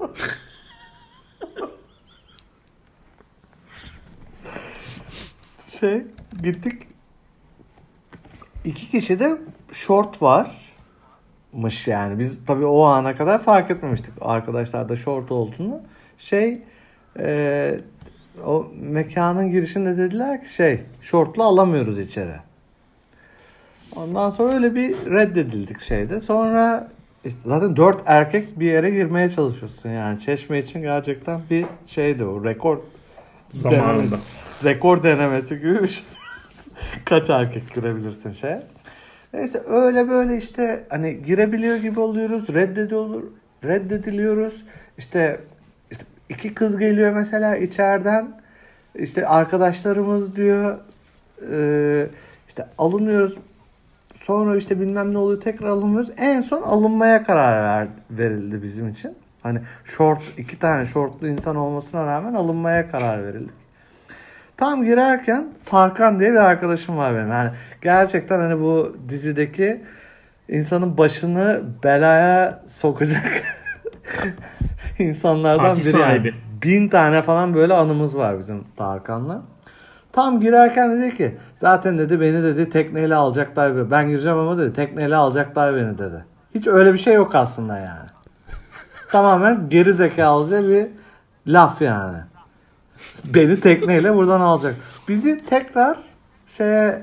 şey 5.80 6.02
gittik. 6.42 6.82
İki 8.64 8.90
kişi 8.90 9.20
de 9.20 9.38
short 9.72 10.22
varmış 11.54 11.88
yani. 11.88 12.18
Biz 12.18 12.40
tabii 12.46 12.66
o 12.66 12.82
ana 12.82 13.16
kadar 13.16 13.42
fark 13.42 13.70
etmemiştik. 13.70 14.10
Arkadaşlar 14.20 14.88
da 14.88 14.96
short 14.96 15.32
olduğunu. 15.32 15.80
Şey 16.18 16.60
e, 17.18 17.80
o 18.46 18.66
mekanın 18.80 19.50
girişinde 19.50 19.98
dediler 19.98 20.44
ki 20.44 20.54
şey 20.54 20.80
şortlu 21.02 21.42
alamıyoruz 21.42 21.98
içeri. 21.98 22.36
Ondan 23.96 24.30
sonra 24.30 24.54
öyle 24.54 24.74
bir 24.74 25.10
reddedildik 25.10 25.80
şeyde. 25.80 26.20
Sonra 26.20 26.88
işte 27.24 27.40
zaten 27.44 27.76
dört 27.76 28.02
erkek 28.06 28.60
bir 28.60 28.66
yere 28.66 28.90
girmeye 28.90 29.30
çalışıyorsun 29.30 29.88
yani. 29.88 30.20
Çeşme 30.20 30.58
için 30.58 30.82
gerçekten 30.82 31.40
bir 31.50 31.66
şeydi 31.86 32.24
o 32.24 32.44
rekor 32.44 32.78
Zamanında. 33.48 33.86
denemesi, 33.86 34.16
rekor 34.64 35.02
denemesi 35.02 35.56
gibi 35.58 35.82
bir 35.82 35.88
şey. 35.88 36.04
Kaç 37.04 37.30
erkek 37.30 37.74
girebilirsin 37.74 38.32
şey. 38.32 38.56
Neyse 39.36 39.62
öyle 39.66 40.08
böyle 40.08 40.36
işte 40.36 40.84
hani 40.88 41.22
girebiliyor 41.22 41.76
gibi 41.76 42.00
oluyoruz. 42.00 42.48
Reddediyor, 42.48 43.22
reddediliyoruz. 43.64 44.64
İşte, 44.98 45.40
işte 45.90 46.04
iki 46.28 46.54
kız 46.54 46.78
geliyor 46.78 47.12
mesela 47.12 47.56
içeriden. 47.56 48.28
İşte 48.94 49.26
arkadaşlarımız 49.26 50.36
diyor. 50.36 50.78
Ee, 51.52 52.06
işte 52.48 52.66
alınıyoruz. 52.78 53.38
Sonra 54.20 54.56
işte 54.56 54.80
bilmem 54.80 55.14
ne 55.14 55.18
oluyor 55.18 55.40
tekrar 55.40 55.68
alınmıyoruz. 55.68 56.10
En 56.16 56.40
son 56.40 56.62
alınmaya 56.62 57.24
karar 57.24 57.62
ver, 57.62 57.88
verildi 58.10 58.62
bizim 58.62 58.88
için. 58.88 59.14
Hani 59.42 59.60
short 59.84 60.22
iki 60.38 60.58
tane 60.58 60.86
shortlu 60.86 61.28
insan 61.28 61.56
olmasına 61.56 62.06
rağmen 62.06 62.34
alınmaya 62.34 62.90
karar 62.90 63.24
verildi. 63.24 63.65
Tam 64.56 64.84
girerken 64.84 65.48
Tarkan 65.66 66.18
diye 66.18 66.32
bir 66.32 66.36
arkadaşım 66.36 66.96
var 66.96 67.14
benim. 67.14 67.30
Yani 67.30 67.50
gerçekten 67.82 68.38
hani 68.40 68.60
bu 68.60 68.96
dizideki 69.08 69.82
insanın 70.48 70.98
başını 70.98 71.62
belaya 71.84 72.62
sokacak 72.68 73.26
insanlardan 74.98 75.62
Parti 75.68 75.80
biri. 75.80 76.00
yani. 76.00 76.02
sahibi. 76.02 76.34
Bin 76.62 76.88
tane 76.88 77.22
falan 77.22 77.54
böyle 77.54 77.74
anımız 77.74 78.16
var 78.16 78.38
bizim 78.38 78.64
Tarkan'la. 78.76 79.42
Tam 80.12 80.40
girerken 80.40 81.02
dedi 81.02 81.16
ki 81.16 81.36
zaten 81.54 81.98
dedi 81.98 82.20
beni 82.20 82.42
dedi 82.42 82.70
tekneyle 82.70 83.14
alacaklar. 83.14 83.90
Ben 83.90 84.08
gireceğim 84.08 84.38
ama 84.38 84.58
dedi 84.58 84.72
tekneyle 84.72 85.16
alacaklar 85.16 85.76
beni 85.76 85.98
dedi. 85.98 86.24
Hiç 86.54 86.66
öyle 86.66 86.92
bir 86.92 86.98
şey 86.98 87.14
yok 87.14 87.34
aslında 87.34 87.78
yani. 87.78 88.08
Tamamen 89.12 89.68
geri 89.68 89.92
zekalıca 89.92 90.68
bir 90.68 90.86
laf 91.46 91.82
yani. 91.82 92.18
Beni 93.24 93.60
tekneyle 93.60 94.14
buradan 94.14 94.40
alacak. 94.40 94.74
Bizi 95.08 95.44
tekrar 95.46 95.96
şeye 96.56 97.02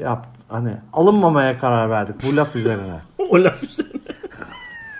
yap 0.00 0.26
hani 0.48 0.70
alınmamaya 0.92 1.58
karar 1.58 1.90
verdik 1.90 2.14
bu 2.22 2.36
laf 2.36 2.56
üzerine. 2.56 3.00
O 3.30 3.44
laf 3.44 3.62
üzerine. 3.62 3.92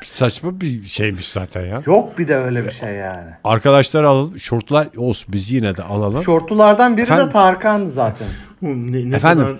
Saçma 0.04 0.60
bir 0.60 0.82
şeymiş 0.82 1.28
zaten 1.28 1.66
ya. 1.66 1.82
Yok 1.86 2.18
bir 2.18 2.28
de 2.28 2.36
öyle 2.36 2.64
bir 2.64 2.70
şey 2.72 2.94
yani. 2.94 3.30
Arkadaşlar 3.44 4.02
alalım. 4.02 4.38
Şortlar 4.38 4.88
olsun 4.96 5.32
biz 5.32 5.50
yine 5.50 5.76
de 5.76 5.82
alalım. 5.82 6.22
Şortlulardan 6.22 6.96
biri 6.96 7.02
Efendim? 7.04 7.26
de 7.28 7.32
Tarkan'dı 7.32 7.90
zaten. 7.90 8.28
Ne, 8.62 9.10
ne 9.10 9.16
Efendim? 9.16 9.44
kadar 9.44 9.58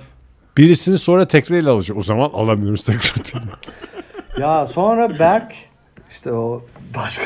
Birisini 0.57 0.99
sonra 0.99 1.27
tekrarıyla 1.27 1.73
alacak. 1.73 1.97
O 1.97 2.03
zaman 2.03 2.31
alamıyoruz 2.35 2.85
tekrar. 2.85 3.43
Ya 4.39 4.67
sonra 4.67 5.19
Berk 5.19 5.53
işte 6.11 6.33
o 6.33 6.65
başka 6.97 7.25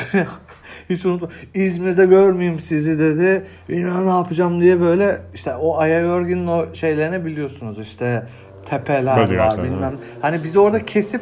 hiç 0.95 1.05
unutma. 1.05 1.29
İzmir'de 1.53 2.05
görmeyeyim 2.05 2.59
sizi 2.59 2.99
dedi. 2.99 3.45
İnan 3.69 4.05
ne 4.05 4.09
yapacağım 4.09 4.61
diye 4.61 4.81
böyle 4.81 5.21
işte 5.33 5.55
o 5.55 5.77
Aya 5.77 5.99
Yorgin'in 5.99 6.47
o 6.47 6.75
şeylerini 6.75 7.25
biliyorsunuz 7.25 7.79
işte 7.79 8.23
tepeler 8.65 9.17
Bodyguard, 9.17 9.51
var 9.51 9.57
ha. 9.57 9.63
bilmem. 9.63 9.95
Hani 10.21 10.43
bizi 10.43 10.59
orada 10.59 10.85
kesip 10.85 11.21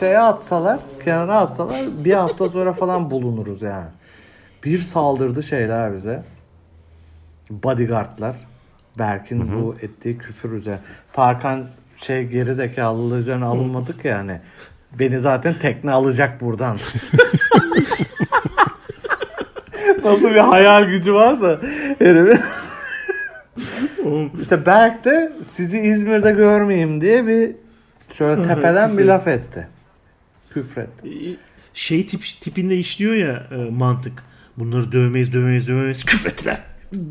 şeye 0.00 0.18
atsalar, 0.18 0.80
kenara 1.04 1.38
atsalar 1.38 1.80
bir 2.04 2.12
hafta 2.12 2.48
sonra 2.48 2.72
falan 2.72 3.10
bulunuruz 3.10 3.62
yani. 3.62 3.88
Bir 4.64 4.78
saldırdı 4.78 5.42
şeyler 5.42 5.94
bize. 5.94 6.22
Bodyguardlar. 7.50 8.36
Berk'in 8.98 9.52
bu 9.52 9.76
ettiği 9.82 10.18
küfür 10.18 10.52
üzerine. 10.52 10.80
Tarkan 11.12 11.64
şey 11.96 12.26
geri 12.26 12.54
zekalılığı 12.54 13.18
üzerine 13.18 13.44
alınmadık 13.44 14.04
yani. 14.04 14.40
Beni 14.98 15.20
zaten 15.20 15.54
tekne 15.62 15.90
alacak 15.90 16.40
buradan. 16.40 16.78
Nasıl 20.12 20.30
bir 20.30 20.38
hayal 20.38 20.84
gücü 20.84 21.14
varsa 21.14 21.60
herifin. 21.98 22.40
işte 24.40 24.66
Berk 24.66 25.04
de 25.04 25.32
sizi 25.44 25.78
İzmir'de 25.78 26.32
görmeyeyim 26.32 27.00
diye 27.00 27.26
bir 27.26 27.50
şöyle 28.14 28.42
tepeden 28.42 28.98
bir 28.98 29.04
laf 29.04 29.28
etti. 29.28 29.68
Küfretti. 30.50 31.36
şey 31.74 32.06
tip, 32.06 32.20
tipinde 32.40 32.76
işliyor 32.76 33.14
ya 33.14 33.42
e, 33.50 33.70
mantık. 33.70 34.22
Bunları 34.56 34.92
dövmeyiz 34.92 35.32
dövmeyiz 35.32 35.68
dövmeyiz 35.68 36.04
küfretler. 36.04 36.58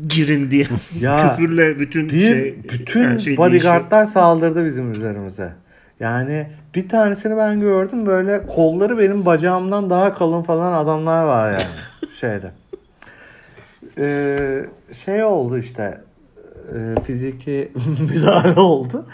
Girin 0.08 0.50
diye. 0.50 0.66
Ya, 1.00 1.36
Küfürle 1.36 1.78
bütün 1.78 2.08
Bir 2.08 2.20
şey, 2.20 2.54
bütün 2.72 3.04
her 3.04 3.18
şey 3.18 3.36
bodyguardlar 3.36 4.06
saldırdı 4.06 4.66
bizim 4.66 4.90
üzerimize. 4.90 5.52
Yani 6.00 6.46
bir 6.74 6.88
tanesini 6.88 7.36
ben 7.36 7.60
gördüm 7.60 8.06
böyle 8.06 8.46
kolları 8.46 8.98
benim 8.98 9.26
bacağımdan 9.26 9.90
daha 9.90 10.14
kalın 10.14 10.42
falan 10.42 10.72
adamlar 10.72 11.24
var 11.24 11.50
yani 11.52 12.10
şeyde. 12.20 12.50
Ee, 13.98 14.64
şey 15.04 15.24
oldu 15.24 15.58
işte 15.58 16.00
e, 16.74 17.02
fiziki 17.02 17.72
müdahale 18.10 18.60
oldu. 18.60 19.06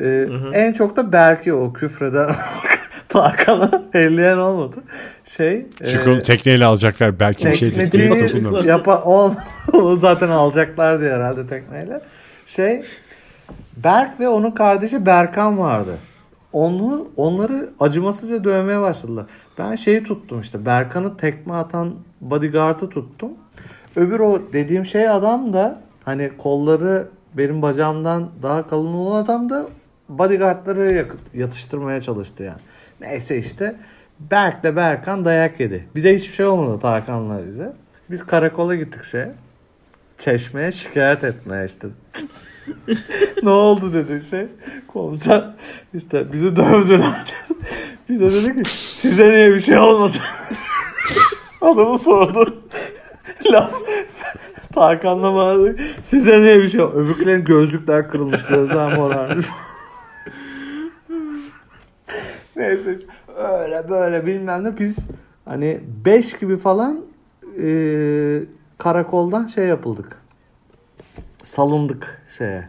Ee, 0.00 0.28
en 0.52 0.72
çok 0.72 0.96
da 0.96 1.12
Berk'i 1.12 1.52
o 1.52 1.72
küfreden 1.72 2.34
Tarkan'a 3.08 3.82
elleyen 3.94 4.36
olmadı. 4.36 4.76
Şey 5.36 5.66
Çünkü 5.90 6.10
e, 6.10 6.22
tekneyle 6.22 6.64
alacaklar. 6.64 7.20
Belki 7.20 7.46
bir 7.46 7.54
şey 7.54 7.72
tetikleyin. 7.72 8.62
yapa 8.62 9.02
o, 9.04 9.34
onu 9.72 9.96
zaten 9.96 10.28
alacaklar 10.28 11.00
diye 11.00 11.12
herhalde 11.12 11.46
tekneyle. 11.46 12.00
Şey 12.46 12.82
Berk 13.76 14.20
ve 14.20 14.28
onun 14.28 14.50
kardeşi 14.50 15.06
Berkan 15.06 15.58
vardı. 15.58 15.94
onu 16.52 17.08
onları 17.16 17.70
acımasızca 17.80 18.44
dövmeye 18.44 18.80
başladılar. 18.80 19.26
Ben 19.58 19.76
şeyi 19.76 20.04
tuttum 20.04 20.40
işte 20.40 20.66
Berkan'ı 20.66 21.16
tekme 21.16 21.54
atan 21.54 21.94
bodyguard'ı 22.20 22.90
tuttum. 22.90 23.30
Öbür 23.96 24.20
o 24.20 24.42
dediğim 24.52 24.86
şey 24.86 25.08
adam 25.08 25.52
da 25.52 25.80
hani 26.04 26.30
kolları 26.38 27.08
benim 27.34 27.62
bacağımdan 27.62 28.30
daha 28.42 28.68
kalın 28.68 28.94
olan 28.94 29.24
adam 29.24 29.50
da 29.50 29.66
bodyguardları 30.08 31.06
yatıştırmaya 31.34 32.02
çalıştı 32.02 32.42
yani. 32.42 32.60
Neyse 33.00 33.38
işte 33.38 33.76
Berk 34.20 34.62
de 34.62 34.76
Berkan 34.76 35.24
dayak 35.24 35.60
yedi. 35.60 35.88
Bize 35.94 36.16
hiçbir 36.16 36.34
şey 36.34 36.46
olmadı 36.46 36.78
Tarkan'la 36.82 37.46
bize. 37.48 37.72
Biz 38.10 38.26
karakola 38.26 38.74
gittik 38.74 39.04
şey. 39.04 39.24
Çeşmeye 40.18 40.72
şikayet 40.72 41.24
etmeye 41.24 41.64
işte. 41.64 41.88
ne 43.42 43.50
oldu 43.50 43.92
dedi 43.94 44.22
şey. 44.30 44.46
Komiser 44.88 45.44
işte 45.94 46.32
bizi 46.32 46.56
dövdüler. 46.56 47.34
Bize 48.08 48.32
dedi 48.32 48.62
ki 48.62 48.70
size 48.70 49.30
niye 49.30 49.54
bir 49.54 49.60
şey 49.60 49.78
olmadı? 49.78 50.16
Adamı 51.60 51.98
sordu. 51.98 52.62
Laf. 53.52 53.85
Tarkan'la 54.76 55.34
bana 55.34 55.72
size 56.02 56.40
niye 56.40 56.58
bir 56.62 56.68
şey 56.68 56.80
olmadı? 56.80 56.98
Öbürkülerin 56.98 57.44
gözlükler 57.44 58.08
kırılmış. 58.08 58.46
Gözler 58.46 58.96
morarmış. 58.96 59.46
Neyse 62.56 62.98
öyle 63.36 63.88
böyle 63.88 64.26
bilmem 64.26 64.64
ne 64.64 64.78
biz 64.78 65.06
hani 65.44 65.80
5 66.04 66.38
gibi 66.38 66.56
falan 66.56 67.00
e, 67.62 67.68
karakoldan 68.78 69.46
şey 69.46 69.66
yapıldık. 69.66 70.16
Salındık 71.42 72.22
şeye. 72.38 72.68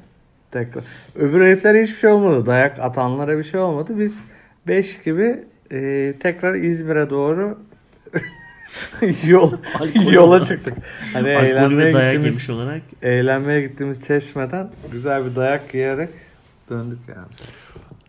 Tekrar. 0.51 0.83
Öbür 1.15 1.41
heriflere 1.41 1.83
hiçbir 1.83 1.97
şey 1.97 2.09
olmadı. 2.09 2.45
Dayak 2.45 2.79
atanlara 2.79 3.37
bir 3.37 3.43
şey 3.43 3.59
olmadı. 3.59 3.93
Biz 3.99 4.23
5 4.67 5.03
gibi 5.03 5.43
e, 5.71 6.13
tekrar 6.19 6.55
İzmir'e 6.55 7.09
doğru 7.09 7.57
yol 9.27 9.51
yola 10.11 10.45
çıktık. 10.45 10.73
Hani 11.13 11.35
Alkolü 11.35 11.47
eğlenmeye 11.51 11.93
dayak 11.93 12.13
gittiğimiz 12.13 12.49
olarak. 12.49 12.81
eğlenmeye 13.01 13.61
gittiğimiz 13.61 14.05
çeşmeden 14.07 14.69
güzel 14.91 15.25
bir 15.25 15.35
dayak 15.35 15.73
yiyerek 15.73 16.09
döndük 16.69 16.99
yani. 17.07 17.27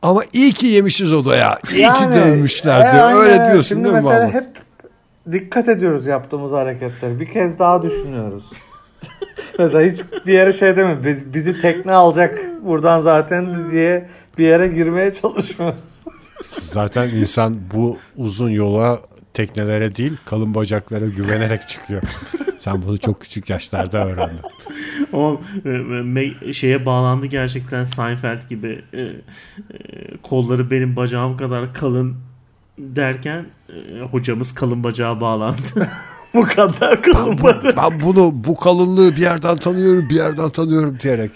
Ama 0.02 0.22
iyi 0.32 0.52
ki 0.52 0.66
yemişiz 0.66 1.12
o 1.12 1.24
da 1.24 1.36
ya. 1.36 1.58
İyi 1.70 1.74
ki 1.74 1.80
Yani, 1.80 2.14
dövmüşler 2.14 2.88
e, 2.88 2.92
diyor. 2.92 3.04
aynen 3.04 3.18
Öyle 3.20 3.36
diyorsun 3.52 3.62
Şimdi 3.68 3.84
değil 3.84 3.94
mi 3.94 4.00
mesela 4.04 4.18
Mahmut? 4.26 4.34
hep 4.34 4.46
dikkat 5.32 5.68
ediyoruz 5.68 6.06
yaptığımız 6.06 6.52
hareketleri. 6.52 7.20
Bir 7.20 7.32
kez 7.32 7.58
daha 7.58 7.82
düşünüyoruz. 7.82 8.44
mesela 9.58 9.90
hiç 9.90 10.00
bir 10.26 10.32
yere 10.32 10.52
şey 10.52 10.76
deme. 10.76 11.04
biz- 11.04 11.34
Bizi 11.34 11.60
tekne 11.62 11.92
alacak 11.92 12.38
buradan 12.64 13.00
zaten 13.00 13.70
diye 13.70 14.08
bir 14.38 14.44
yere 14.46 14.68
girmeye 14.68 15.12
çalışmıyoruz. 15.12 15.80
Zaten 16.60 17.08
insan 17.08 17.56
bu 17.74 17.98
uzun 18.16 18.50
yola 18.50 19.00
teknelere 19.38 19.96
değil 19.96 20.16
kalın 20.24 20.54
bacaklara 20.54 21.06
güvenerek 21.06 21.68
çıkıyor. 21.68 22.02
Sen 22.58 22.82
bunu 22.82 22.98
çok 22.98 23.20
küçük 23.20 23.50
yaşlarda 23.50 24.06
öğrendin. 24.06 24.40
Ama 25.12 25.38
e, 26.42 26.52
şeye 26.52 26.86
bağlandı 26.86 27.26
gerçekten 27.26 27.84
Seinfeld 27.84 28.48
gibi 28.48 28.82
e, 28.92 29.00
e, 29.00 29.12
kolları 30.22 30.70
benim 30.70 30.96
bacağım 30.96 31.36
kadar 31.36 31.74
kalın 31.74 32.16
derken 32.78 33.46
e, 33.68 34.00
hocamız 34.00 34.54
kalın 34.54 34.84
bacağa 34.84 35.20
bağlandı. 35.20 35.88
Bu 36.34 36.46
kadar 36.46 37.02
kalın 37.02 37.42
bacak. 37.42 37.76
Ben 37.76 38.00
bunu 38.00 38.32
bu 38.34 38.56
kalınlığı 38.56 39.16
bir 39.16 39.22
yerden 39.22 39.56
tanıyorum 39.56 40.08
bir 40.10 40.14
yerden 40.14 40.50
tanıyorum 40.50 40.98
diyerek. 41.02 41.30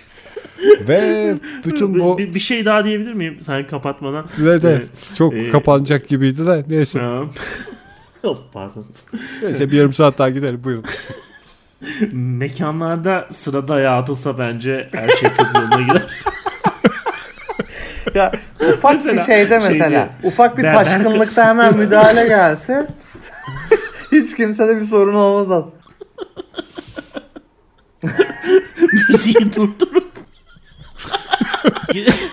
Ve 0.88 1.34
bütün 1.64 1.98
bu 1.98 2.18
bir, 2.18 2.34
bir 2.34 2.40
şey 2.40 2.64
daha 2.64 2.84
diyebilir 2.84 3.12
miyim 3.12 3.36
sen 3.40 3.66
kapatmadan? 3.66 4.24
ve 4.38 4.62
de 4.62 4.82
çok 5.14 5.34
e, 5.34 5.50
kapanacak 5.50 6.08
gibiydi 6.08 6.46
de 6.46 6.64
neyse. 6.68 7.00
Pardon. 8.52 8.86
Neyse 9.42 9.70
bir 9.70 9.76
yarım 9.76 9.92
saat 9.92 10.18
daha 10.18 10.30
gidelim 10.30 10.60
buyurun. 10.64 10.84
Mekanlarda 12.12 13.26
sıra 13.30 13.68
dayağı 13.68 13.96
atılsa 13.96 14.38
bence 14.38 14.88
her 14.92 15.08
şey 15.08 15.30
çok 15.36 15.54
yoluna 15.54 15.80
gider. 15.80 16.10
Ya 18.14 18.32
ufak 18.72 18.92
Mesela, 18.92 19.14
bir 19.16 19.22
şeyde 19.22 19.60
şey 19.60 19.70
mesela 19.70 19.90
diyor, 19.90 20.06
ufak 20.24 20.58
bir 20.58 20.62
ben- 20.62 20.74
taşkınlıkta 20.74 21.46
hemen 21.46 21.76
müdahale 21.78 22.28
gelse 22.28 22.86
hiç 24.12 24.36
kimsede 24.36 24.76
bir 24.76 24.84
sorun 24.84 25.14
olmaz 25.14 25.50
aslında. 25.50 25.82
Müziği 29.08 29.52
durdurup 29.56 30.12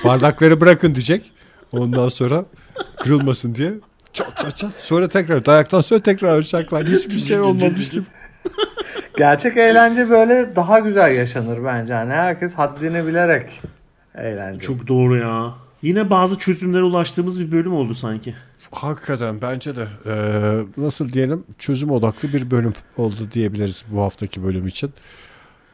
Bardakları 0.06 0.62
bırakın 0.62 0.96
diyecek. 0.96 1.32
Ondan 1.72 2.10
sonra 2.10 2.46
kırılmasın 3.00 3.56
diye. 3.56 3.74
Çat 4.14 4.38
çat 4.38 4.58
çat. 4.58 4.72
Sonra 4.78 5.08
tekrar 5.10 5.46
dayaktan 5.46 5.82
sonra 5.82 6.00
tekrar 6.00 6.38
açacaklar. 6.38 6.88
Hiçbir 6.88 7.20
şey 7.20 7.40
olmamış 7.40 7.90
gibi. 7.90 8.04
Gerçek 9.18 9.58
eğlence 9.58 10.10
böyle 10.10 10.56
daha 10.56 10.80
güzel 10.80 11.16
yaşanır 11.16 11.64
bence. 11.66 11.94
Yani 11.94 12.14
herkes 12.14 12.54
haddini 12.54 13.08
bilerek 13.08 13.62
eğlence. 14.16 14.60
Çok 14.66 14.88
doğru 14.88 15.18
ya. 15.18 15.54
Yine 15.82 16.10
bazı 16.10 16.38
çözümlere 16.38 16.84
ulaştığımız 16.84 17.40
bir 17.40 17.52
bölüm 17.52 17.74
oldu 17.74 17.94
sanki. 17.94 18.36
Hakikaten 18.72 19.42
bence 19.42 19.76
de 19.76 19.88
eee, 20.06 20.66
nasıl 20.78 21.10
diyelim 21.10 21.44
çözüm 21.58 21.92
odaklı 21.92 22.34
bir 22.34 22.52
bölüm 22.52 22.74
oldu 22.98 23.16
diyebiliriz 23.34 23.86
bu 23.92 24.02
haftaki 24.02 24.44
bölüm 24.44 24.68
için. 24.68 24.92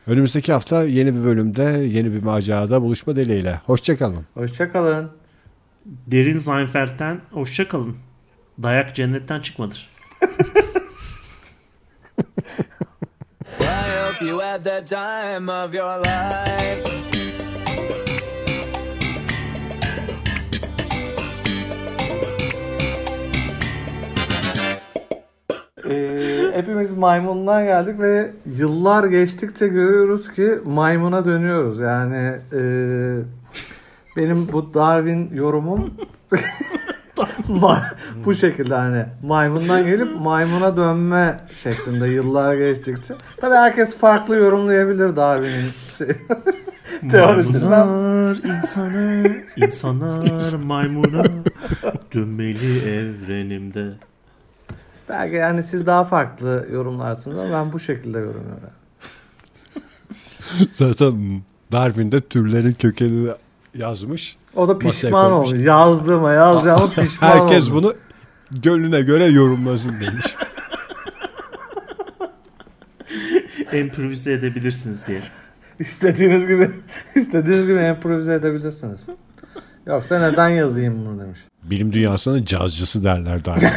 Önümüzdeki 0.08 0.54
hafta 0.54 0.84
yeni 0.84 1.16
bir 1.16 1.24
bölümde 1.24 1.64
yeni 1.64 2.14
bir 2.14 2.24
macerada 2.24 2.82
buluşma 2.82 3.16
dileğiyle. 3.16 3.62
Hoşçakalın. 3.66 4.26
Hoşçakalın. 4.34 5.10
Derin 5.86 6.38
Seinfeld'den 6.38 7.22
hoşça 7.32 7.68
kalın. 7.68 7.96
Dayak 8.64 8.96
cennetten 8.96 9.40
çıkmadır. 9.40 9.90
I 13.60 14.06
hope 14.06 14.26
you 14.26 14.42
had 14.42 14.64
the 14.64 14.86
time 14.86 15.52
of 15.52 15.74
your 15.74 16.00
life. 16.00 16.96
Ee, 25.90 26.52
hepimiz 26.54 26.92
maymundan 26.92 27.66
geldik 27.66 28.00
ve 28.00 28.32
yıllar 28.46 29.04
geçtikçe 29.04 29.68
görüyoruz 29.68 30.34
ki 30.34 30.60
maymuna 30.66 31.26
dönüyoruz. 31.26 31.80
Yani 31.80 32.36
e, 32.54 32.62
benim 34.18 34.52
bu 34.52 34.74
Darwin 34.74 35.30
yorumum 35.34 35.94
bu 38.26 38.34
şekilde 38.34 38.76
hani 38.76 39.06
maymundan 39.24 39.86
gelip 39.86 40.20
maymuna 40.22 40.78
dönme 40.78 41.40
şeklinde 41.64 42.08
yıllar 42.08 42.56
geçtikçe. 42.56 43.14
Tabii 43.38 43.56
herkes 43.56 43.98
farklı 43.98 44.36
yorumlayabilir 44.36 45.16
Darwin'in 45.16 45.72
şey, 45.98 46.08
teorisini. 47.10 47.64
Maymunlar 47.64 48.36
insana, 48.58 49.28
insanlar 49.56 50.54
maymuna 50.54 51.24
dönmeli 52.14 52.90
evrenimde. 52.90 53.94
belki 55.10 55.36
yani 55.36 55.64
siz 55.64 55.86
daha 55.86 56.04
farklı 56.04 56.68
yorumlarsınız 56.72 57.38
ama 57.38 57.52
ben 57.52 57.74
bu 57.74 57.80
şekilde 57.80 58.20
yorumluyorum. 58.20 58.70
Zaten 60.72 61.42
Darwin'de 61.72 62.22
türlerin 62.22 62.72
kökenini 62.72 63.30
yazmış. 63.78 64.38
O 64.56 64.68
da 64.68 64.78
pişman 64.80 65.32
olmuş. 65.32 65.60
Yazdığıma 65.60 66.32
yazacağıma 66.32 66.90
pişman 66.96 67.28
Herkes 67.30 67.70
olmuş. 67.70 67.84
bunu 67.84 67.94
gönlüne 68.52 69.02
göre 69.02 69.26
yorumlasın 69.26 69.94
demiş. 70.02 70.36
Improvize 73.74 74.34
edebilirsiniz 74.34 75.08
diye. 75.08 75.22
İstediğiniz 75.80 76.48
gibi 76.48 76.72
istediğiniz 77.16 77.68
gibi 77.68 77.80
improvize 77.80 78.34
edebilirsiniz. 78.34 79.00
Yoksa 79.88 80.20
neden 80.20 80.50
yazayım 80.50 81.06
bunu 81.06 81.20
demiş. 81.20 81.40
Bilim 81.64 81.94
dünyasının 81.94 82.46
cazcısı 82.46 83.04
derler 83.04 83.46
Darwin'e. 83.46 83.74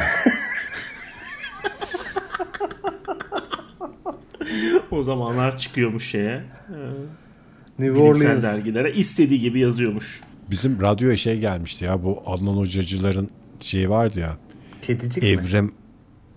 O 4.91 5.05
zamanlar 5.05 5.59
çıkıyormuş 5.59 6.11
şeye. 6.11 6.43
New 7.79 8.01
Orleans. 8.03 8.43
dergilere 8.43 8.93
istediği 8.93 9.41
gibi 9.41 9.61
yazıyormuş. 9.61 10.21
Bizim 10.51 10.81
radyoya 10.81 11.17
şey 11.17 11.39
gelmişti 11.39 11.85
ya 11.85 12.05
bu 12.05 12.23
Adnan 12.27 12.57
Hocacıların 12.57 13.29
şeyi 13.61 13.91
vardı 13.91 14.21
ya. 14.21 14.37
Kedicik 14.83 15.23
mi? 15.23 15.29
Evrim 15.29 15.73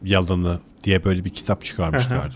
Yalını 0.04 0.60
diye 0.84 1.04
böyle 1.04 1.26
bir 1.26 1.30
kitap 1.30 1.64
çıkarmışlardı. 1.66 2.36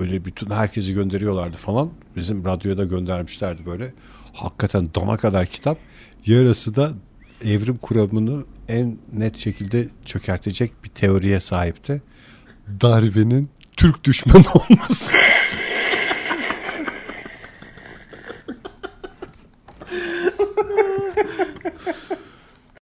Öyle 0.00 0.24
bütün 0.24 0.50
herkesi 0.50 0.92
gönderiyorlardı 0.94 1.56
falan. 1.56 1.90
Bizim 2.16 2.44
radyoya 2.44 2.78
da 2.78 2.84
göndermişlerdi 2.84 3.66
böyle. 3.66 3.94
Hakikaten 4.32 4.88
dona 4.94 5.16
kadar 5.16 5.46
kitap. 5.46 5.78
Yarısı 6.26 6.76
da 6.76 6.92
evrim 7.44 7.76
kuramını 7.76 8.44
en 8.68 8.98
net 9.12 9.36
şekilde 9.36 9.88
çökertecek 10.04 10.72
bir 10.84 10.88
teoriye 10.88 11.40
sahipti. 11.40 12.02
Darwin'in 12.80 13.48
Türk 13.76 14.04
düşmanı 14.04 14.44
olması. 14.54 15.16